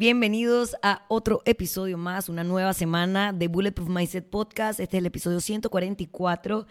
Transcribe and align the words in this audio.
Bienvenidos 0.00 0.76
a 0.82 1.04
otro 1.08 1.42
episodio 1.44 1.98
más, 1.98 2.30
una 2.30 2.42
nueva 2.42 2.72
semana 2.72 3.34
de 3.34 3.48
Bulletproof 3.48 3.90
Mindset 3.90 4.24
Podcast. 4.24 4.80
Este 4.80 4.96
es 4.96 5.00
el 5.02 5.04
episodio 5.04 5.40
144 5.40 6.66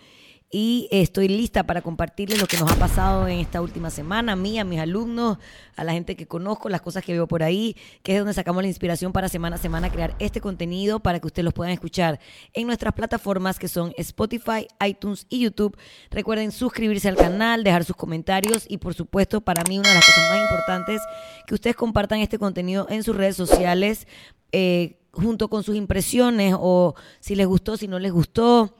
y 0.51 0.87
estoy 0.91 1.27
lista 1.27 1.63
para 1.63 1.81
compartirles 1.81 2.39
lo 2.39 2.47
que 2.47 2.57
nos 2.57 2.71
ha 2.71 2.75
pasado 2.75 3.27
en 3.27 3.39
esta 3.39 3.61
última 3.61 3.91
semana, 3.91 4.31
a 4.31 4.35
mí, 4.35 4.57
a 4.57 4.63
mis 4.63 4.79
alumnos, 4.79 5.37
a 5.75 5.83
la 5.83 5.93
gente 5.93 6.15
que 6.15 6.25
conozco, 6.25 6.69
las 6.69 6.81
cosas 6.81 7.03
que 7.03 7.13
veo 7.13 7.27
por 7.27 7.43
ahí, 7.43 7.75
que 8.01 8.13
es 8.13 8.19
donde 8.19 8.33
sacamos 8.33 8.63
la 8.63 8.67
inspiración 8.67 9.11
para 9.11 9.29
semana 9.29 9.57
a 9.57 9.59
semana 9.59 9.91
crear 9.91 10.15
este 10.17 10.41
contenido 10.41 11.01
para 11.01 11.19
que 11.19 11.27
ustedes 11.27 11.45
los 11.45 11.53
puedan 11.53 11.71
escuchar 11.71 12.19
en 12.53 12.65
nuestras 12.65 12.93
plataformas 12.93 13.59
que 13.59 13.67
son 13.67 13.93
Spotify, 13.97 14.67
iTunes 14.85 15.27
y 15.29 15.41
YouTube. 15.41 15.77
Recuerden 16.09 16.51
suscribirse 16.51 17.09
al 17.09 17.15
canal, 17.15 17.63
dejar 17.63 17.85
sus 17.85 17.95
comentarios 17.95 18.65
y 18.67 18.77
por 18.77 18.95
supuesto 18.95 19.41
para 19.41 19.63
mí 19.65 19.77
una 19.77 19.89
de 19.89 19.95
las 19.95 20.05
cosas 20.05 20.29
más 20.31 20.41
importantes 20.41 21.01
que 21.45 21.53
ustedes 21.53 21.75
compartan 21.75 22.21
este 22.21 22.39
contenido 22.39 22.87
en 22.89 23.03
sus 23.03 23.15
redes 23.15 23.35
sociales. 23.35 24.07
Eh, 24.51 24.95
junto 25.11 25.49
con 25.49 25.63
sus 25.63 25.75
impresiones 25.75 26.55
o 26.57 26.95
si 27.19 27.35
les 27.35 27.47
gustó, 27.47 27.77
si 27.77 27.87
no 27.87 27.97
les 27.97 28.11
gustó, 28.11 28.75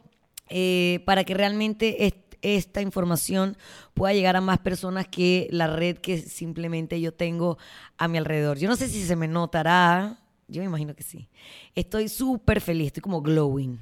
eh, 0.50 1.02
para 1.06 1.24
que 1.24 1.34
realmente 1.34 2.14
esta 2.42 2.82
información 2.82 3.58
pueda 3.94 4.14
llegar 4.14 4.36
a 4.36 4.42
más 4.42 4.60
personas 4.60 5.08
que 5.08 5.48
la 5.52 5.68
red 5.68 5.98
que 5.98 6.18
simplemente 6.18 7.00
yo 7.02 7.14
tengo 7.14 7.58
a 7.98 8.08
mi 8.08 8.18
alrededor. 8.18 8.58
Yo 8.58 8.70
no 8.70 8.76
sé 8.76 8.88
si 8.88 9.04
se 9.04 9.16
me 9.16 9.28
notará, 9.28 10.20
yo 10.48 10.62
me 10.62 10.68
imagino 10.68 10.96
que 10.96 11.04
sí. 11.04 11.30
Estoy 11.76 12.10
súper 12.10 12.62
feliz, 12.62 12.88
estoy 12.88 13.02
como 13.02 13.22
glowing, 13.22 13.80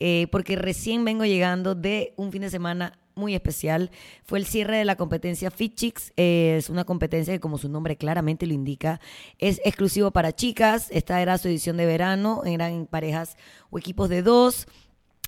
eh, 0.00 0.28
porque 0.30 0.56
recién 0.56 1.04
vengo 1.04 1.24
llegando 1.24 1.74
de 1.74 2.14
un 2.16 2.32
fin 2.32 2.42
de 2.42 2.50
semana 2.50 2.98
muy 3.16 3.34
especial. 3.34 3.90
Fue 4.24 4.38
el 4.38 4.44
cierre 4.44 4.76
de 4.76 4.84
la 4.84 4.96
competencia 4.96 5.50
Fit 5.50 5.74
Chicks. 5.74 6.12
Eh, 6.16 6.56
es 6.58 6.68
una 6.68 6.84
competencia 6.84 7.32
que, 7.32 7.40
como 7.40 7.56
su 7.56 7.68
nombre 7.68 7.96
claramente 7.96 8.46
lo 8.46 8.52
indica, 8.52 9.00
es 9.38 9.60
exclusivo 9.64 10.10
para 10.10 10.34
chicas. 10.34 10.88
Esta 10.90 11.20
era 11.22 11.38
su 11.38 11.48
edición 11.48 11.78
de 11.78 11.86
verano. 11.86 12.42
Eran 12.44 12.86
parejas 12.86 13.36
o 13.70 13.78
equipos 13.78 14.10
de 14.10 14.22
dos 14.22 14.66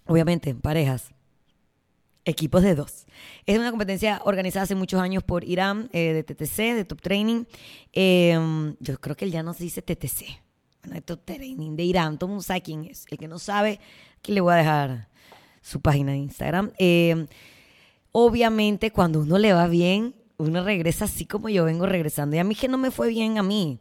obviamente 0.08 0.50
en 0.50 0.60
parejas, 0.60 1.14
equipos 2.24 2.62
de 2.62 2.74
dos. 2.74 3.06
Es 3.46 3.58
una 3.58 3.70
competencia 3.70 4.20
organizada 4.24 4.64
hace 4.64 4.74
muchos 4.74 5.00
años 5.00 5.22
por 5.22 5.44
Irán, 5.44 5.88
eh, 5.92 6.12
de 6.12 6.22
TTC, 6.24 6.74
de 6.74 6.84
Top 6.84 7.00
Training. 7.00 7.44
Em, 7.92 8.74
yo 8.80 8.98
creo 9.00 9.16
que 9.16 9.24
él 9.24 9.30
ya 9.30 9.42
no 9.42 9.54
se 9.54 9.64
dice 9.64 9.82
TTC. 9.82 10.26
Bueno, 10.84 11.00
Top 11.02 11.24
Training 11.24 11.76
de 11.76 11.84
Irán. 11.84 12.18
Todo 12.18 12.26
el 12.26 12.30
mundo 12.30 12.42
sabe 12.42 12.62
quién 12.62 12.84
es. 12.84 13.04
El 13.10 13.18
que 13.18 13.28
no 13.28 13.38
sabe, 13.38 13.80
aquí 14.18 14.32
le 14.32 14.40
voy 14.40 14.54
a 14.54 14.56
dejar 14.56 15.08
su 15.62 15.80
página 15.80 16.12
de 16.12 16.18
Instagram. 16.18 16.72
Em, 16.78 17.26
obviamente, 18.12 18.90
cuando 18.90 19.20
uno 19.20 19.38
le 19.38 19.52
va 19.52 19.66
bien, 19.68 20.14
uno 20.38 20.62
regresa 20.64 21.04
así 21.06 21.26
como 21.26 21.48
yo 21.48 21.64
vengo 21.64 21.86
regresando. 21.86 22.36
Y 22.36 22.38
a 22.38 22.44
mí 22.44 22.54
que 22.54 22.68
no 22.68 22.78
me 22.78 22.90
fue 22.90 23.08
bien 23.08 23.38
a 23.38 23.42
mí. 23.42 23.80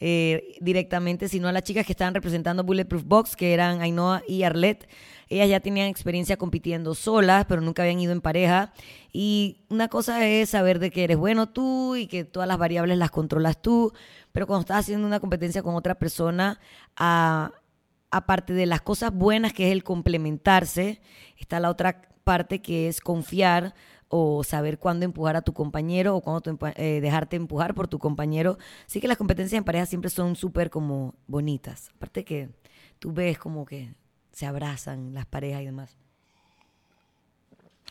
Eh, 0.00 0.54
directamente, 0.60 1.28
sino 1.28 1.48
a 1.48 1.52
las 1.52 1.64
chicas 1.64 1.84
que 1.84 1.90
estaban 1.90 2.14
representando 2.14 2.62
Bulletproof 2.62 3.02
Box, 3.04 3.34
que 3.34 3.52
eran 3.52 3.80
Ainhoa 3.80 4.22
y 4.28 4.44
Arlette. 4.44 4.88
Ellas 5.28 5.48
ya 5.48 5.58
tenían 5.58 5.88
experiencia 5.88 6.36
compitiendo 6.36 6.94
solas, 6.94 7.46
pero 7.48 7.60
nunca 7.60 7.82
habían 7.82 7.98
ido 7.98 8.12
en 8.12 8.20
pareja. 8.20 8.72
Y 9.12 9.64
una 9.68 9.88
cosa 9.88 10.24
es 10.24 10.50
saber 10.50 10.78
de 10.78 10.92
que 10.92 11.02
eres 11.02 11.16
bueno 11.16 11.48
tú 11.48 11.96
y 11.96 12.06
que 12.06 12.24
todas 12.24 12.46
las 12.46 12.58
variables 12.58 12.96
las 12.96 13.10
controlas 13.10 13.60
tú, 13.60 13.92
pero 14.30 14.46
cuando 14.46 14.60
estás 14.60 14.78
haciendo 14.78 15.06
una 15.06 15.18
competencia 15.18 15.62
con 15.62 15.74
otra 15.74 15.96
persona, 15.96 16.60
aparte 18.10 18.52
de 18.52 18.66
las 18.66 18.80
cosas 18.82 19.12
buenas 19.12 19.52
que 19.52 19.66
es 19.66 19.72
el 19.72 19.82
complementarse, 19.82 21.00
está 21.36 21.58
la 21.58 21.70
otra 21.70 22.02
parte 22.22 22.62
que 22.62 22.88
es 22.88 23.00
confiar 23.00 23.74
o 24.08 24.42
saber 24.42 24.78
cuándo 24.78 25.04
empujar 25.04 25.36
a 25.36 25.42
tu 25.42 25.52
compañero 25.52 26.16
o 26.16 26.20
cuándo 26.20 26.58
eh, 26.76 27.00
dejarte 27.00 27.36
empujar 27.36 27.74
por 27.74 27.88
tu 27.88 27.98
compañero. 27.98 28.58
Sí 28.86 29.00
que 29.00 29.08
las 29.08 29.18
competencias 29.18 29.58
en 29.58 29.64
pareja 29.64 29.86
siempre 29.86 30.10
son 30.10 30.36
súper 30.36 30.70
como 30.70 31.14
bonitas. 31.26 31.90
Aparte 31.96 32.24
que 32.24 32.48
tú 32.98 33.12
ves 33.12 33.38
como 33.38 33.64
que 33.66 33.94
se 34.32 34.46
abrazan 34.46 35.14
las 35.14 35.26
parejas 35.26 35.62
y 35.62 35.66
demás. 35.66 35.96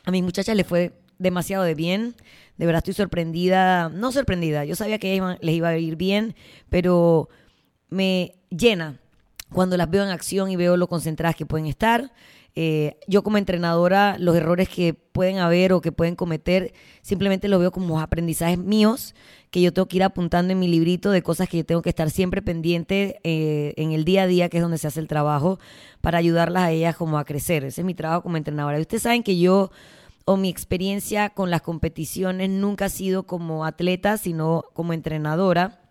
A 0.06 0.12
mis 0.12 0.24
muchachas 0.24 0.56
les 0.56 0.66
fue 0.66 0.94
demasiado 1.20 1.64
de 1.64 1.76
bien. 1.76 2.16
De 2.58 2.66
verdad 2.66 2.80
estoy 2.80 2.94
sorprendida, 2.94 3.90
no 3.90 4.12
sorprendida, 4.12 4.66
yo 4.66 4.76
sabía 4.76 4.98
que 4.98 5.38
les 5.42 5.56
iba 5.56 5.70
a 5.70 5.78
ir 5.78 5.96
bien, 5.96 6.36
pero 6.70 7.30
me 7.90 8.36
llena 8.50 9.00
cuando 9.52 9.78
las 9.78 9.90
veo 9.90 10.04
en 10.04 10.10
acción 10.10 10.50
y 10.50 10.56
veo 10.56 10.78
lo 10.78 10.88
concentradas 10.88 11.36
que 11.36 11.46
pueden 11.46 11.68
estar. 11.68 12.12
Eh, 12.60 12.98
yo 13.08 13.22
como 13.22 13.38
entrenadora, 13.38 14.18
los 14.18 14.36
errores 14.36 14.68
que 14.68 14.96
pueden 14.96 15.38
haber 15.38 15.74
o 15.74 15.80
que 15.80 15.92
pueden 15.92 16.16
cometer, 16.16 16.74
simplemente 17.04 17.48
los 17.50 17.60
veo 17.60 17.72
como 17.72 18.02
aprendizajes 18.02 18.58
míos 18.58 19.14
que 19.52 19.62
yo 19.62 19.72
tengo 19.72 19.88
que 19.88 19.98
ir 19.98 20.04
apuntando 20.04 20.54
en 20.54 20.60
mi 20.60 20.68
librito 20.68 21.12
de 21.12 21.22
cosas 21.22 21.48
que 21.48 21.58
yo 21.58 21.66
tengo 21.68 21.84
que 21.84 21.90
estar 21.90 22.10
siempre 22.10 22.42
pendiente 22.42 23.20
eh, 23.24 23.76
en 23.78 23.92
el 23.92 24.06
día 24.06 24.24
a 24.24 24.28
día, 24.28 24.50
que 24.50 24.58
es 24.58 24.64
donde 24.64 24.80
se 24.80 24.88
hace 24.88 25.00
el 25.00 25.08
trabajo, 25.08 25.60
para 26.02 26.18
ayudarlas 26.18 26.64
a 26.64 26.72
ellas 26.72 26.96
como 26.96 27.20
a 27.20 27.26
crecer. 27.26 27.64
Ese 27.64 27.82
es 27.82 27.86
mi 27.86 27.94
trabajo 27.94 28.24
como 28.24 28.38
entrenadora. 28.38 28.80
Y 28.80 28.82
ustedes 28.82 29.04
saben 29.04 29.22
que 29.22 29.38
yo 29.38 29.70
o 30.26 30.36
mi 30.36 30.50
experiencia 30.50 31.30
con 31.30 31.52
las 31.52 31.62
competiciones 31.62 32.50
nunca 32.50 32.86
ha 32.86 32.90
sido 32.90 33.28
como 33.28 33.66
atleta, 33.66 34.18
sino 34.18 34.64
como 34.74 34.94
entrenadora. 34.94 35.87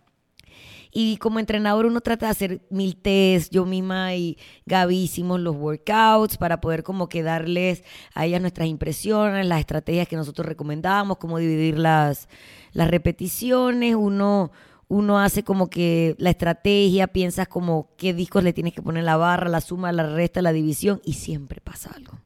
Y 0.98 1.18
como 1.18 1.38
entrenador 1.38 1.84
uno 1.84 2.00
trata 2.00 2.24
de 2.24 2.32
hacer 2.32 2.62
mil 2.70 2.96
tests, 2.96 3.50
yo 3.50 3.66
misma 3.66 4.14
y 4.14 4.38
Gaby 4.64 4.96
hicimos 4.96 5.38
los 5.40 5.54
workouts 5.54 6.38
para 6.38 6.62
poder 6.62 6.82
como 6.84 7.10
que 7.10 7.22
darles 7.22 7.84
a 8.14 8.24
ellas 8.24 8.40
nuestras 8.40 8.66
impresiones, 8.66 9.44
las 9.44 9.60
estrategias 9.60 10.08
que 10.08 10.16
nosotros 10.16 10.46
recomendamos, 10.46 11.18
cómo 11.18 11.36
dividir 11.36 11.78
las, 11.78 12.30
las 12.72 12.88
repeticiones, 12.90 13.94
uno 13.94 14.52
uno 14.88 15.18
hace 15.18 15.42
como 15.42 15.68
que 15.68 16.14
la 16.16 16.30
estrategia, 16.30 17.08
piensas 17.08 17.46
como 17.46 17.90
qué 17.98 18.14
discos 18.14 18.42
le 18.42 18.54
tienes 18.54 18.72
que 18.72 18.80
poner 18.80 19.04
la 19.04 19.18
barra, 19.18 19.50
la 19.50 19.60
suma, 19.60 19.92
la 19.92 20.04
resta, 20.14 20.40
la 20.40 20.52
división 20.52 21.02
y 21.04 21.12
siempre 21.12 21.60
pasa 21.60 21.90
algo. 21.94 22.25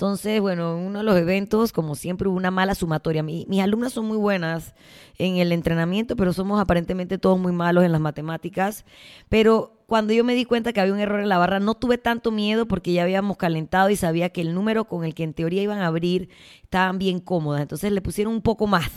Entonces, 0.00 0.40
bueno, 0.40 0.78
en 0.78 0.86
uno 0.86 1.00
de 1.00 1.04
los 1.04 1.14
eventos, 1.18 1.72
como 1.72 1.94
siempre, 1.94 2.26
hubo 2.26 2.34
una 2.34 2.50
mala 2.50 2.74
sumatoria. 2.74 3.22
mis 3.22 3.60
alumnas 3.60 3.92
son 3.92 4.06
muy 4.06 4.16
buenas 4.16 4.74
en 5.18 5.36
el 5.36 5.52
entrenamiento, 5.52 6.16
pero 6.16 6.32
somos 6.32 6.58
aparentemente 6.58 7.18
todos 7.18 7.38
muy 7.38 7.52
malos 7.52 7.84
en 7.84 7.92
las 7.92 8.00
matemáticas. 8.00 8.86
Pero 9.28 9.84
cuando 9.84 10.14
yo 10.14 10.24
me 10.24 10.34
di 10.34 10.46
cuenta 10.46 10.72
que 10.72 10.80
había 10.80 10.94
un 10.94 11.00
error 11.00 11.20
en 11.20 11.28
la 11.28 11.36
barra, 11.36 11.60
no 11.60 11.74
tuve 11.74 11.98
tanto 11.98 12.30
miedo 12.30 12.66
porque 12.66 12.94
ya 12.94 13.02
habíamos 13.02 13.36
calentado 13.36 13.90
y 13.90 13.96
sabía 13.96 14.30
que 14.30 14.40
el 14.40 14.54
número 14.54 14.86
con 14.86 15.04
el 15.04 15.14
que 15.14 15.22
en 15.22 15.34
teoría 15.34 15.60
iban 15.60 15.80
a 15.80 15.88
abrir 15.88 16.30
estaban 16.62 16.98
bien 16.98 17.20
cómodas. 17.20 17.60
Entonces 17.60 17.92
le 17.92 18.00
pusieron 18.00 18.32
un 18.32 18.40
poco 18.40 18.66
más, 18.66 18.88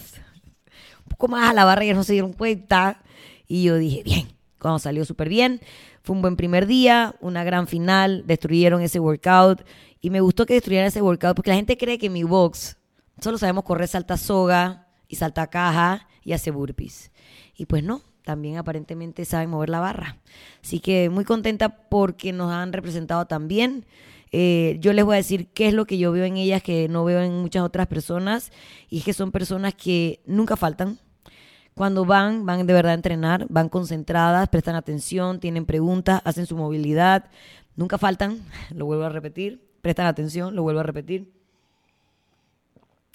un 1.04 1.10
poco 1.10 1.28
más 1.28 1.50
a 1.50 1.54
la 1.54 1.66
barra 1.66 1.84
y 1.84 1.88
ellos 1.88 1.98
no 1.98 2.06
se 2.06 2.14
dieron 2.14 2.32
cuenta. 2.32 3.04
Y 3.46 3.64
yo 3.64 3.76
dije, 3.76 4.04
bien, 4.06 4.30
cuando 4.58 4.80
salió 4.80 5.04
súper 5.04 5.28
bien. 5.28 5.60
Fue 6.02 6.16
un 6.16 6.22
buen 6.22 6.38
primer 6.38 6.66
día, 6.66 7.16
una 7.22 7.44
gran 7.44 7.68
final, 7.68 8.24
destruyeron 8.26 8.82
ese 8.82 9.00
workout 9.00 9.64
y 10.04 10.10
me 10.10 10.20
gustó 10.20 10.46
que 10.46 10.54
destruyeran 10.54 10.88
ese 10.88 11.02
workout 11.02 11.34
porque 11.34 11.50
la 11.50 11.56
gente 11.56 11.78
cree 11.78 11.98
que 11.98 12.10
mi 12.10 12.24
box 12.24 12.76
solo 13.22 13.38
sabemos 13.38 13.64
correr 13.64 13.88
salta 13.88 14.18
soga 14.18 14.90
y 15.08 15.16
salta 15.16 15.48
caja 15.48 16.10
y 16.26 16.34
hace 16.34 16.52
burpees. 16.52 17.10
Y 17.56 17.68
pues 17.68 17.86
no, 17.86 18.02
también 18.26 18.58
aparentemente 18.58 19.24
saben 19.24 19.50
mover 19.50 19.70
la 19.70 19.80
barra. 19.80 20.18
Así 20.62 20.82
que 20.82 21.10
muy 21.10 21.24
contenta 21.24 21.88
porque 21.88 22.34
nos 22.34 22.52
han 22.52 22.74
representado 22.74 23.28
también. 23.28 23.86
Eh, 24.34 24.76
yo 24.82 24.92
les 24.92 25.06
voy 25.06 25.14
a 25.14 25.18
decir 25.18 25.48
qué 25.54 25.70
es 25.70 25.74
lo 25.74 25.86
que 25.86 25.98
yo 25.98 26.12
veo 26.12 26.26
en 26.26 26.36
ellas 26.36 26.62
que 26.62 26.90
no 26.90 27.06
veo 27.06 27.22
en 27.22 27.40
muchas 27.42 27.64
otras 27.64 27.88
personas 27.88 28.52
y 28.90 28.98
es 28.98 29.06
que 29.06 29.14
son 29.14 29.32
personas 29.32 29.74
que 29.74 30.20
nunca 30.26 30.58
faltan. 30.58 31.00
Cuando 31.76 32.04
van, 32.04 32.46
van 32.46 32.68
de 32.68 32.74
verdad 32.74 32.92
a 32.92 32.96
entrenar, 32.96 33.48
van 33.50 33.70
concentradas, 33.70 34.50
prestan 34.50 34.76
atención, 34.76 35.40
tienen 35.40 35.66
preguntas, 35.66 36.22
hacen 36.26 36.46
su 36.46 36.58
movilidad, 36.58 37.32
nunca 37.78 37.98
faltan, 37.98 38.42
lo 38.76 38.86
vuelvo 38.86 39.06
a 39.06 39.10
repetir 39.10 39.73
prestan 39.84 40.08
atención, 40.08 40.56
lo 40.56 40.64
vuelvo 40.64 40.80
a 40.80 40.84
repetir. 40.84 41.30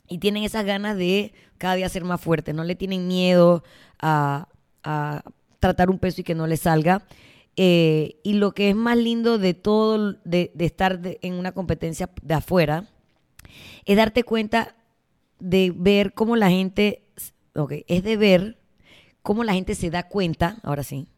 Y 0.06 0.18
tienen 0.18 0.44
esas 0.44 0.66
ganas 0.66 0.98
de 0.98 1.32
cada 1.56 1.74
día 1.74 1.88
ser 1.88 2.04
más 2.04 2.20
fuertes, 2.20 2.54
no 2.54 2.62
le 2.62 2.76
tienen 2.76 3.08
miedo 3.08 3.64
a, 3.98 4.48
tratar 5.60 5.90
un 5.90 5.98
peso 5.98 6.20
y 6.20 6.24
que 6.24 6.34
no 6.34 6.46
le 6.46 6.58
salga. 6.58 7.06
Eh, 7.56 8.20
y 8.22 8.34
lo 8.34 8.52
que 8.52 8.68
es 8.70 8.76
más 8.76 8.98
lindo 8.98 9.38
de 9.38 9.54
todo, 9.54 10.12
de, 10.24 10.52
estar 10.58 11.00
en 11.02 11.34
una 11.34 11.52
competencia 11.52 12.10
de 12.22 12.34
afuera, 12.34 12.86
es 13.86 13.96
darte 13.96 14.22
cuenta 14.22 14.76
de 15.40 15.72
ver 15.74 16.12
cómo 16.12 16.36
la 16.36 16.50
gente, 16.50 17.02
ok, 17.54 17.72
es 17.86 18.02
de 18.02 18.16
ver 18.18 18.58
cómo 19.22 19.42
la 19.42 19.54
gente 19.54 19.74
se 19.74 19.88
da 19.88 20.06
cuenta, 20.06 20.58
ahora 20.62 20.82
sí, 20.82 21.08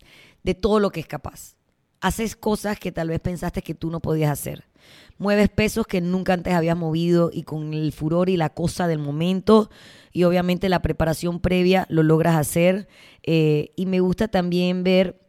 de 0.44 0.55
todo 0.55 0.79
lo 0.79 0.91
que 0.91 1.00
es 1.00 1.08
capaz. 1.08 1.56
Haces 2.00 2.37
cosas 2.37 2.79
que 2.79 2.93
tal 2.93 3.08
vez 3.08 3.20
pensaste 3.20 3.62
que 3.62 3.75
tú 3.75 3.91
no 3.91 4.00
podías 4.00 4.31
hacer 4.31 4.64
mueves 5.20 5.50
pesos 5.50 5.87
que 5.87 6.00
nunca 6.00 6.32
antes 6.32 6.55
habías 6.55 6.76
movido 6.76 7.31
y 7.32 7.43
con 7.43 7.75
el 7.75 7.93
furor 7.93 8.31
y 8.31 8.38
la 8.38 8.49
cosa 8.49 8.88
del 8.88 8.99
momento 8.99 9.70
y 10.12 10.25
obviamente 10.25 10.70
la 10.70 10.81
preparación 10.81 11.41
previa 11.41 11.87
lo 11.91 12.02
logras 12.02 12.37
hacer. 12.37 12.88
Eh, 13.23 13.70
y 13.76 13.85
me 13.85 14.00
gusta 14.00 14.29
también 14.29 14.82
ver 14.82 15.20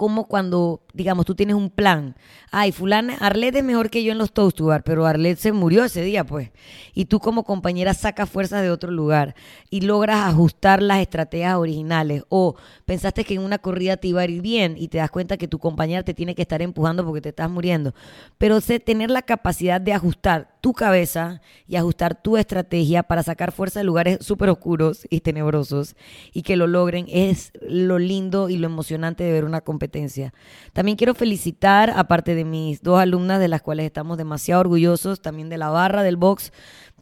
como 0.00 0.28
cuando, 0.28 0.80
digamos, 0.94 1.26
tú 1.26 1.34
tienes 1.34 1.56
un 1.56 1.68
plan. 1.68 2.16
Ay, 2.50 2.72
fulana, 2.72 3.18
Arlette 3.20 3.56
es 3.56 3.64
mejor 3.64 3.90
que 3.90 4.02
yo 4.02 4.12
en 4.12 4.16
los 4.16 4.32
toast 4.32 4.58
pero 4.82 5.04
Arlette 5.04 5.38
se 5.38 5.52
murió 5.52 5.84
ese 5.84 6.00
día, 6.00 6.24
pues. 6.24 6.52
Y 6.94 7.04
tú 7.04 7.20
como 7.20 7.44
compañera 7.44 7.92
sacas 7.92 8.30
fuerzas 8.30 8.62
de 8.62 8.70
otro 8.70 8.90
lugar 8.90 9.34
y 9.68 9.82
logras 9.82 10.26
ajustar 10.26 10.80
las 10.80 11.00
estrategias 11.00 11.56
originales. 11.56 12.22
O 12.30 12.56
pensaste 12.86 13.24
que 13.24 13.34
en 13.34 13.42
una 13.42 13.58
corrida 13.58 13.98
te 13.98 14.08
iba 14.08 14.22
a 14.22 14.24
ir 14.24 14.40
bien 14.40 14.74
y 14.78 14.88
te 14.88 14.96
das 14.96 15.10
cuenta 15.10 15.36
que 15.36 15.48
tu 15.48 15.58
compañera 15.58 16.02
te 16.02 16.14
tiene 16.14 16.34
que 16.34 16.40
estar 16.40 16.62
empujando 16.62 17.04
porque 17.04 17.20
te 17.20 17.28
estás 17.28 17.50
muriendo. 17.50 17.94
Pero 18.38 18.62
sé 18.62 18.80
tener 18.80 19.10
la 19.10 19.20
capacidad 19.20 19.82
de 19.82 19.92
ajustar 19.92 20.49
tu 20.60 20.72
cabeza 20.72 21.40
y 21.66 21.76
ajustar 21.76 22.22
tu 22.22 22.36
estrategia 22.36 23.02
para 23.02 23.22
sacar 23.22 23.52
fuerza 23.52 23.80
de 23.80 23.84
lugares 23.84 24.18
súper 24.20 24.50
oscuros 24.50 25.06
y 25.10 25.20
tenebrosos 25.20 25.96
y 26.32 26.42
que 26.42 26.56
lo 26.56 26.66
logren 26.66 27.06
es 27.08 27.52
lo 27.60 27.98
lindo 27.98 28.48
y 28.48 28.56
lo 28.56 28.66
emocionante 28.66 29.24
de 29.24 29.32
ver 29.32 29.44
una 29.44 29.62
competencia. 29.62 30.34
También 30.72 30.96
quiero 30.96 31.14
felicitar, 31.14 31.92
aparte 31.96 32.34
de 32.34 32.44
mis 32.44 32.82
dos 32.82 33.00
alumnas 33.00 33.40
de 33.40 33.48
las 33.48 33.62
cuales 33.62 33.86
estamos 33.86 34.18
demasiado 34.18 34.60
orgullosos, 34.60 35.22
también 35.22 35.48
de 35.48 35.58
la 35.58 35.70
barra 35.70 36.02
del 36.02 36.16
box, 36.16 36.52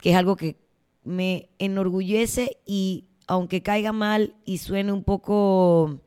que 0.00 0.10
es 0.10 0.16
algo 0.16 0.36
que 0.36 0.56
me 1.04 1.50
enorgullece 1.58 2.58
y 2.66 3.06
aunque 3.26 3.62
caiga 3.62 3.92
mal 3.92 4.34
y 4.44 4.58
suene 4.58 4.92
un 4.92 5.04
poco 5.04 6.00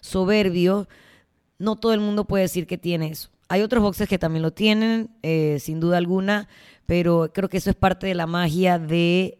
soberbio, 0.00 0.88
no 1.58 1.76
todo 1.76 1.92
el 1.92 2.00
mundo 2.00 2.26
puede 2.26 2.42
decir 2.42 2.66
que 2.66 2.78
tiene 2.78 3.08
eso. 3.08 3.30
Hay 3.48 3.60
otros 3.60 3.82
boxes 3.82 4.08
que 4.08 4.18
también 4.18 4.42
lo 4.42 4.52
tienen, 4.52 5.10
eh, 5.22 5.58
sin 5.60 5.78
duda 5.78 5.98
alguna, 5.98 6.48
pero 6.86 7.30
creo 7.32 7.48
que 7.48 7.58
eso 7.58 7.70
es 7.70 7.76
parte 7.76 8.06
de 8.06 8.14
la 8.14 8.26
magia 8.26 8.78
de 8.78 9.38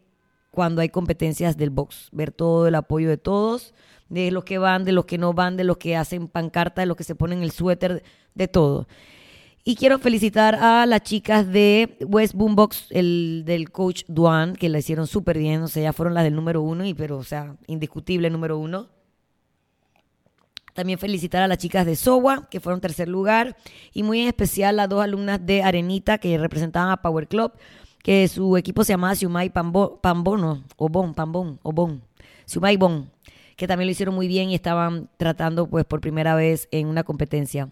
cuando 0.51 0.83
hay 0.83 0.91
competencias 0.91 1.57
del 1.57 1.71
box, 1.71 2.09
ver 2.13 2.31
todo 2.31 2.67
el 2.67 2.75
apoyo 2.75 3.09
de 3.09 3.17
todos, 3.17 3.75
de 4.09 4.31
los 4.31 4.45
que 4.45 4.59
van, 4.59 4.85
de 4.85 4.93
los 4.93 5.07
que 5.07 5.17
no 5.17 5.33
van, 5.33 5.57
de 5.57 5.65
los 5.65 5.79
que 5.79 5.97
hacen 5.97 6.29
pancarta, 6.29 6.83
de 6.83 6.87
los 6.87 6.97
que 6.97 7.05
se 7.05 7.15
ponen 7.15 7.43
el 7.43 7.51
suéter, 7.51 8.03
de 8.35 8.49
todo. 8.49 8.87
Y 9.65 9.77
quiero 9.77 9.99
felicitar 9.99 10.57
a 10.57 10.85
las 10.87 11.03
chicas 11.03 11.51
de 11.51 11.97
West 12.01 12.35
Boombox, 12.35 12.89
el 12.91 13.45
del 13.47 13.71
coach 13.71 14.03
Duan, 14.09 14.55
que 14.57 14.69
la 14.69 14.81
hicieron 14.81 15.07
súper 15.07 15.39
bien, 15.39 15.63
o 15.63 15.69
sea, 15.69 15.85
ya 15.85 15.93
fueron 15.93 16.15
las 16.15 16.25
del 16.25 16.35
número 16.35 16.63
uno, 16.63 16.85
y 16.85 16.95
pero, 16.95 17.17
o 17.17 17.25
sea, 17.25 17.57
indiscutible 17.69 18.29
número 18.29 18.59
uno. 18.59 18.89
También 20.75 20.99
felicitar 20.99 21.43
a 21.43 21.49
las 21.49 21.59
chicas 21.59 21.85
de 21.85 21.97
SOWA, 21.97 22.49
que 22.51 22.61
fueron 22.61 22.81
tercer 22.81 23.09
lugar, 23.09 23.57
y 23.93 24.03
muy 24.03 24.21
en 24.21 24.29
especial 24.29 24.81
a 24.81 24.87
dos 24.87 25.03
alumnas 25.03 25.45
de 25.45 25.63
Arenita, 25.63 26.19
que 26.19 26.39
representaban 26.39 26.91
a 26.91 27.03
Power 27.03 27.29
Club, 27.29 27.53
que 28.03 28.27
su 28.29 28.57
equipo 28.57 28.85
se 28.85 28.93
llamaba 28.93 29.15
Siumai 29.15 29.51
Pambo, 29.51 30.01
Pambono, 30.01 30.65
o 30.77 30.89
Bon, 30.89 31.15
Pambón, 31.15 31.61
o 31.63 31.73
Bon, 31.73 32.03
Siumai 32.47 32.77
Bon, 32.77 33.11
que 33.57 33.67
también 33.67 33.87
lo 33.87 33.93
hicieron 33.93 34.15
muy 34.15 34.29
bien 34.29 34.51
y 34.51 34.55
estaban 34.55 35.09
tratando 35.19 35.69
pues 35.69 35.85
por 35.85 36.01
primera 36.01 36.35
vez 36.35 36.69
en 36.71 36.89
una 36.89 37.05
competencia. 37.05 37.71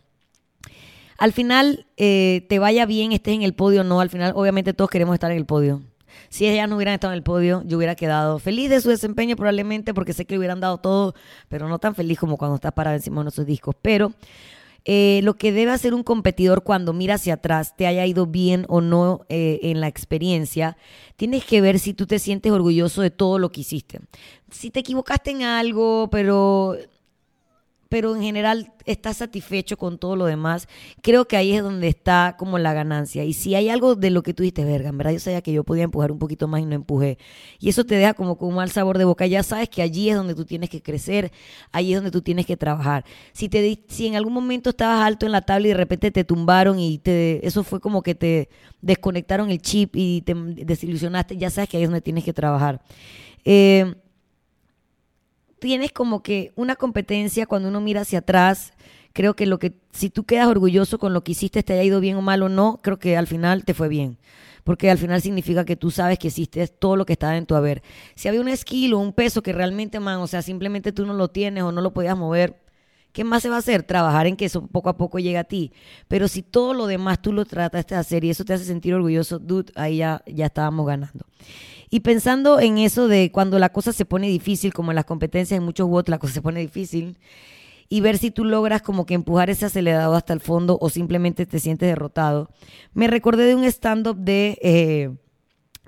Al 1.18 1.32
final, 1.32 1.86
eh, 1.96 2.46
te 2.48 2.58
vaya 2.58 2.86
bien, 2.86 3.12
estés 3.12 3.34
en 3.34 3.42
el 3.42 3.54
podio 3.54 3.82
o 3.82 3.84
no, 3.84 4.00
al 4.00 4.08
final 4.08 4.32
obviamente 4.34 4.72
todos 4.72 4.90
queremos 4.90 5.14
estar 5.14 5.30
en 5.30 5.36
el 5.38 5.46
podio. 5.46 5.82
Si 6.28 6.46
ellas 6.46 6.68
no 6.68 6.76
hubieran 6.76 6.94
estado 6.94 7.12
en 7.12 7.18
el 7.18 7.22
podio, 7.22 7.62
yo 7.66 7.76
hubiera 7.76 7.94
quedado 7.94 8.38
feliz 8.38 8.70
de 8.70 8.80
su 8.80 8.88
desempeño 8.90 9.36
probablemente 9.36 9.94
porque 9.94 10.12
sé 10.12 10.24
que 10.24 10.34
le 10.34 10.38
hubieran 10.38 10.60
dado 10.60 10.78
todo, 10.78 11.14
pero 11.48 11.68
no 11.68 11.78
tan 11.78 11.94
feliz 11.94 12.18
como 12.18 12.36
cuando 12.36 12.56
estás 12.56 12.72
parado 12.72 12.96
encima 12.96 13.20
de 13.20 13.24
nuestros 13.24 13.46
discos. 13.46 13.74
Pero 13.80 14.12
eh, 14.84 15.20
lo 15.24 15.34
que 15.34 15.52
debe 15.52 15.72
hacer 15.72 15.92
un 15.92 16.02
competidor 16.02 16.62
cuando 16.62 16.92
mira 16.92 17.14
hacia 17.14 17.34
atrás, 17.34 17.76
te 17.76 17.86
haya 17.86 18.06
ido 18.06 18.26
bien 18.26 18.64
o 18.68 18.80
no 18.80 19.26
eh, 19.28 19.60
en 19.62 19.80
la 19.80 19.88
experiencia, 19.88 20.76
tienes 21.16 21.44
que 21.44 21.60
ver 21.60 21.78
si 21.78 21.92
tú 21.92 22.06
te 22.06 22.18
sientes 22.18 22.50
orgulloso 22.50 23.02
de 23.02 23.10
todo 23.10 23.38
lo 23.38 23.52
que 23.52 23.60
hiciste. 23.60 24.00
Si 24.50 24.70
te 24.70 24.80
equivocaste 24.80 25.30
en 25.30 25.42
algo, 25.42 26.08
pero 26.10 26.76
pero 27.90 28.14
en 28.14 28.22
general 28.22 28.72
estás 28.86 29.16
satisfecho 29.16 29.76
con 29.76 29.98
todo 29.98 30.14
lo 30.14 30.26
demás, 30.26 30.68
creo 31.02 31.26
que 31.26 31.36
ahí 31.36 31.52
es 31.52 31.62
donde 31.62 31.88
está 31.88 32.36
como 32.38 32.56
la 32.56 32.72
ganancia. 32.72 33.24
Y 33.24 33.32
si 33.32 33.56
hay 33.56 33.68
algo 33.68 33.96
de 33.96 34.10
lo 34.10 34.22
que 34.22 34.32
tú 34.32 34.44
dijiste, 34.44 34.64
verga, 34.64 34.90
en 34.90 34.96
verdad 34.96 35.10
yo 35.10 35.18
sabía 35.18 35.42
que 35.42 35.52
yo 35.52 35.64
podía 35.64 35.82
empujar 35.82 36.12
un 36.12 36.20
poquito 36.20 36.46
más 36.46 36.60
y 36.60 36.66
no 36.66 36.76
empujé. 36.76 37.18
Y 37.58 37.68
eso 37.68 37.84
te 37.84 37.96
deja 37.96 38.14
como 38.14 38.38
con 38.38 38.50
un 38.50 38.54
mal 38.54 38.70
sabor 38.70 38.96
de 38.96 39.04
boca. 39.04 39.26
Ya 39.26 39.42
sabes 39.42 39.68
que 39.68 39.82
allí 39.82 40.08
es 40.08 40.14
donde 40.14 40.36
tú 40.36 40.44
tienes 40.44 40.70
que 40.70 40.80
crecer, 40.80 41.32
allí 41.72 41.92
es 41.92 41.96
donde 41.96 42.12
tú 42.12 42.22
tienes 42.22 42.46
que 42.46 42.56
trabajar. 42.56 43.04
Si, 43.32 43.48
te, 43.48 43.82
si 43.88 44.06
en 44.06 44.14
algún 44.14 44.34
momento 44.34 44.70
estabas 44.70 45.04
alto 45.04 45.26
en 45.26 45.32
la 45.32 45.42
tabla 45.42 45.66
y 45.66 45.70
de 45.70 45.76
repente 45.76 46.12
te 46.12 46.22
tumbaron 46.22 46.78
y 46.78 46.98
te, 46.98 47.44
eso 47.44 47.64
fue 47.64 47.80
como 47.80 48.04
que 48.04 48.14
te 48.14 48.50
desconectaron 48.82 49.50
el 49.50 49.60
chip 49.60 49.96
y 49.96 50.22
te 50.22 50.34
desilusionaste, 50.34 51.36
ya 51.36 51.50
sabes 51.50 51.68
que 51.68 51.76
ahí 51.76 51.82
es 51.82 51.88
donde 51.88 52.02
tienes 52.02 52.22
que 52.22 52.32
trabajar. 52.32 52.80
Eh, 53.44 53.96
tienes 55.60 55.92
como 55.92 56.22
que 56.22 56.52
una 56.56 56.74
competencia 56.74 57.46
cuando 57.46 57.68
uno 57.68 57.80
mira 57.80 58.00
hacia 58.00 58.20
atrás. 58.20 58.72
Creo 59.12 59.34
que 59.34 59.46
lo 59.46 59.58
que, 59.58 59.74
si 59.92 60.10
tú 60.10 60.24
quedas 60.24 60.48
orgulloso 60.48 60.98
con 60.98 61.12
lo 61.12 61.22
que 61.22 61.32
hiciste, 61.32 61.62
te 61.62 61.74
haya 61.74 61.84
ido 61.84 62.00
bien 62.00 62.16
o 62.16 62.22
mal 62.22 62.42
o 62.42 62.48
no, 62.48 62.80
creo 62.82 62.98
que 62.98 63.16
al 63.16 63.26
final 63.26 63.64
te 63.64 63.74
fue 63.74 63.88
bien. 63.88 64.18
Porque 64.64 64.90
al 64.90 64.98
final 64.98 65.20
significa 65.20 65.64
que 65.64 65.76
tú 65.76 65.90
sabes 65.90 66.18
que 66.18 66.28
hiciste 66.28 66.66
todo 66.66 66.96
lo 66.96 67.06
que 67.06 67.14
estaba 67.14 67.36
en 67.36 67.46
tu 67.46 67.54
haber. 67.54 67.82
Si 68.14 68.28
había 68.28 68.40
un 68.40 68.56
skill 68.56 68.94
o 68.94 68.98
un 68.98 69.12
peso 69.12 69.42
que 69.42 69.52
realmente, 69.52 70.00
man, 70.00 70.18
o 70.18 70.26
sea, 70.26 70.42
simplemente 70.42 70.92
tú 70.92 71.06
no 71.06 71.14
lo 71.14 71.28
tienes 71.28 71.62
o 71.62 71.72
no 71.72 71.80
lo 71.80 71.92
podías 71.92 72.16
mover, 72.16 72.60
¿qué 73.12 73.24
más 73.24 73.42
se 73.42 73.48
va 73.48 73.56
a 73.56 73.58
hacer? 73.60 73.82
Trabajar 73.82 74.26
en 74.26 74.36
que 74.36 74.44
eso 74.44 74.66
poco 74.66 74.88
a 74.88 74.96
poco 74.96 75.18
llegue 75.18 75.38
a 75.38 75.44
ti. 75.44 75.72
Pero 76.08 76.28
si 76.28 76.42
todo 76.42 76.74
lo 76.74 76.86
demás 76.86 77.20
tú 77.20 77.32
lo 77.32 77.44
trataste 77.44 77.94
de 77.94 78.00
hacer 78.00 78.24
y 78.24 78.30
eso 78.30 78.44
te 78.44 78.52
hace 78.52 78.64
sentir 78.64 78.94
orgulloso, 78.94 79.38
dude, 79.38 79.72
ahí 79.76 79.98
ya, 79.98 80.22
ya 80.26 80.46
estábamos 80.46 80.86
ganando. 80.86 81.26
Y 81.90 82.00
pensando 82.00 82.60
en 82.60 82.78
eso 82.78 83.08
de 83.08 83.32
cuando 83.32 83.58
la 83.58 83.70
cosa 83.70 83.92
se 83.92 84.04
pone 84.04 84.28
difícil, 84.28 84.72
como 84.72 84.92
en 84.92 84.96
las 84.96 85.04
competencias 85.04 85.58
en 85.58 85.64
muchos 85.64 85.88
bots, 85.88 86.08
la 86.08 86.18
cosa 86.18 86.34
se 86.34 86.42
pone 86.42 86.60
difícil, 86.60 87.18
y 87.88 88.00
ver 88.00 88.18
si 88.18 88.30
tú 88.30 88.44
logras 88.44 88.82
como 88.82 89.04
que 89.04 89.14
empujar 89.14 89.50
ese 89.50 89.66
acelerador 89.66 90.16
hasta 90.16 90.32
el 90.32 90.38
fondo 90.40 90.78
o 90.80 90.88
simplemente 90.88 91.44
te 91.44 91.58
sientes 91.58 91.88
derrotado. 91.88 92.48
Me 92.94 93.08
recordé 93.08 93.44
de 93.46 93.56
un 93.56 93.64
stand-up 93.64 94.16
de 94.16 94.56
eh, 94.62 95.10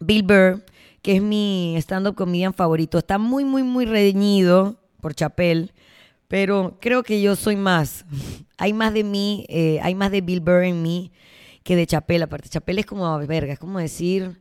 Bill 0.00 0.24
Burr, 0.24 0.64
que 1.00 1.16
es 1.16 1.22
mi 1.22 1.76
stand-up 1.78 2.16
comedian 2.16 2.54
favorito. 2.54 2.98
Está 2.98 3.18
muy, 3.18 3.44
muy, 3.44 3.62
muy 3.62 3.84
reñido 3.84 4.76
por 5.00 5.14
Chapel, 5.14 5.72
pero 6.32 6.78
creo 6.80 7.02
que 7.02 7.20
yo 7.20 7.36
soy 7.36 7.56
más. 7.56 8.06
hay 8.56 8.72
más 8.72 8.94
de 8.94 9.04
mí, 9.04 9.44
eh, 9.50 9.80
hay 9.82 9.94
más 9.94 10.10
de 10.10 10.22
Bill 10.22 10.40
Burr 10.40 10.62
en 10.62 10.80
mí 10.80 11.12
que 11.62 11.76
de 11.76 11.86
Chapel. 11.86 12.22
Aparte, 12.22 12.48
Chapel 12.48 12.78
es 12.78 12.86
como, 12.86 13.18
verga, 13.26 13.52
es 13.52 13.58
como 13.58 13.78
decir 13.78 14.40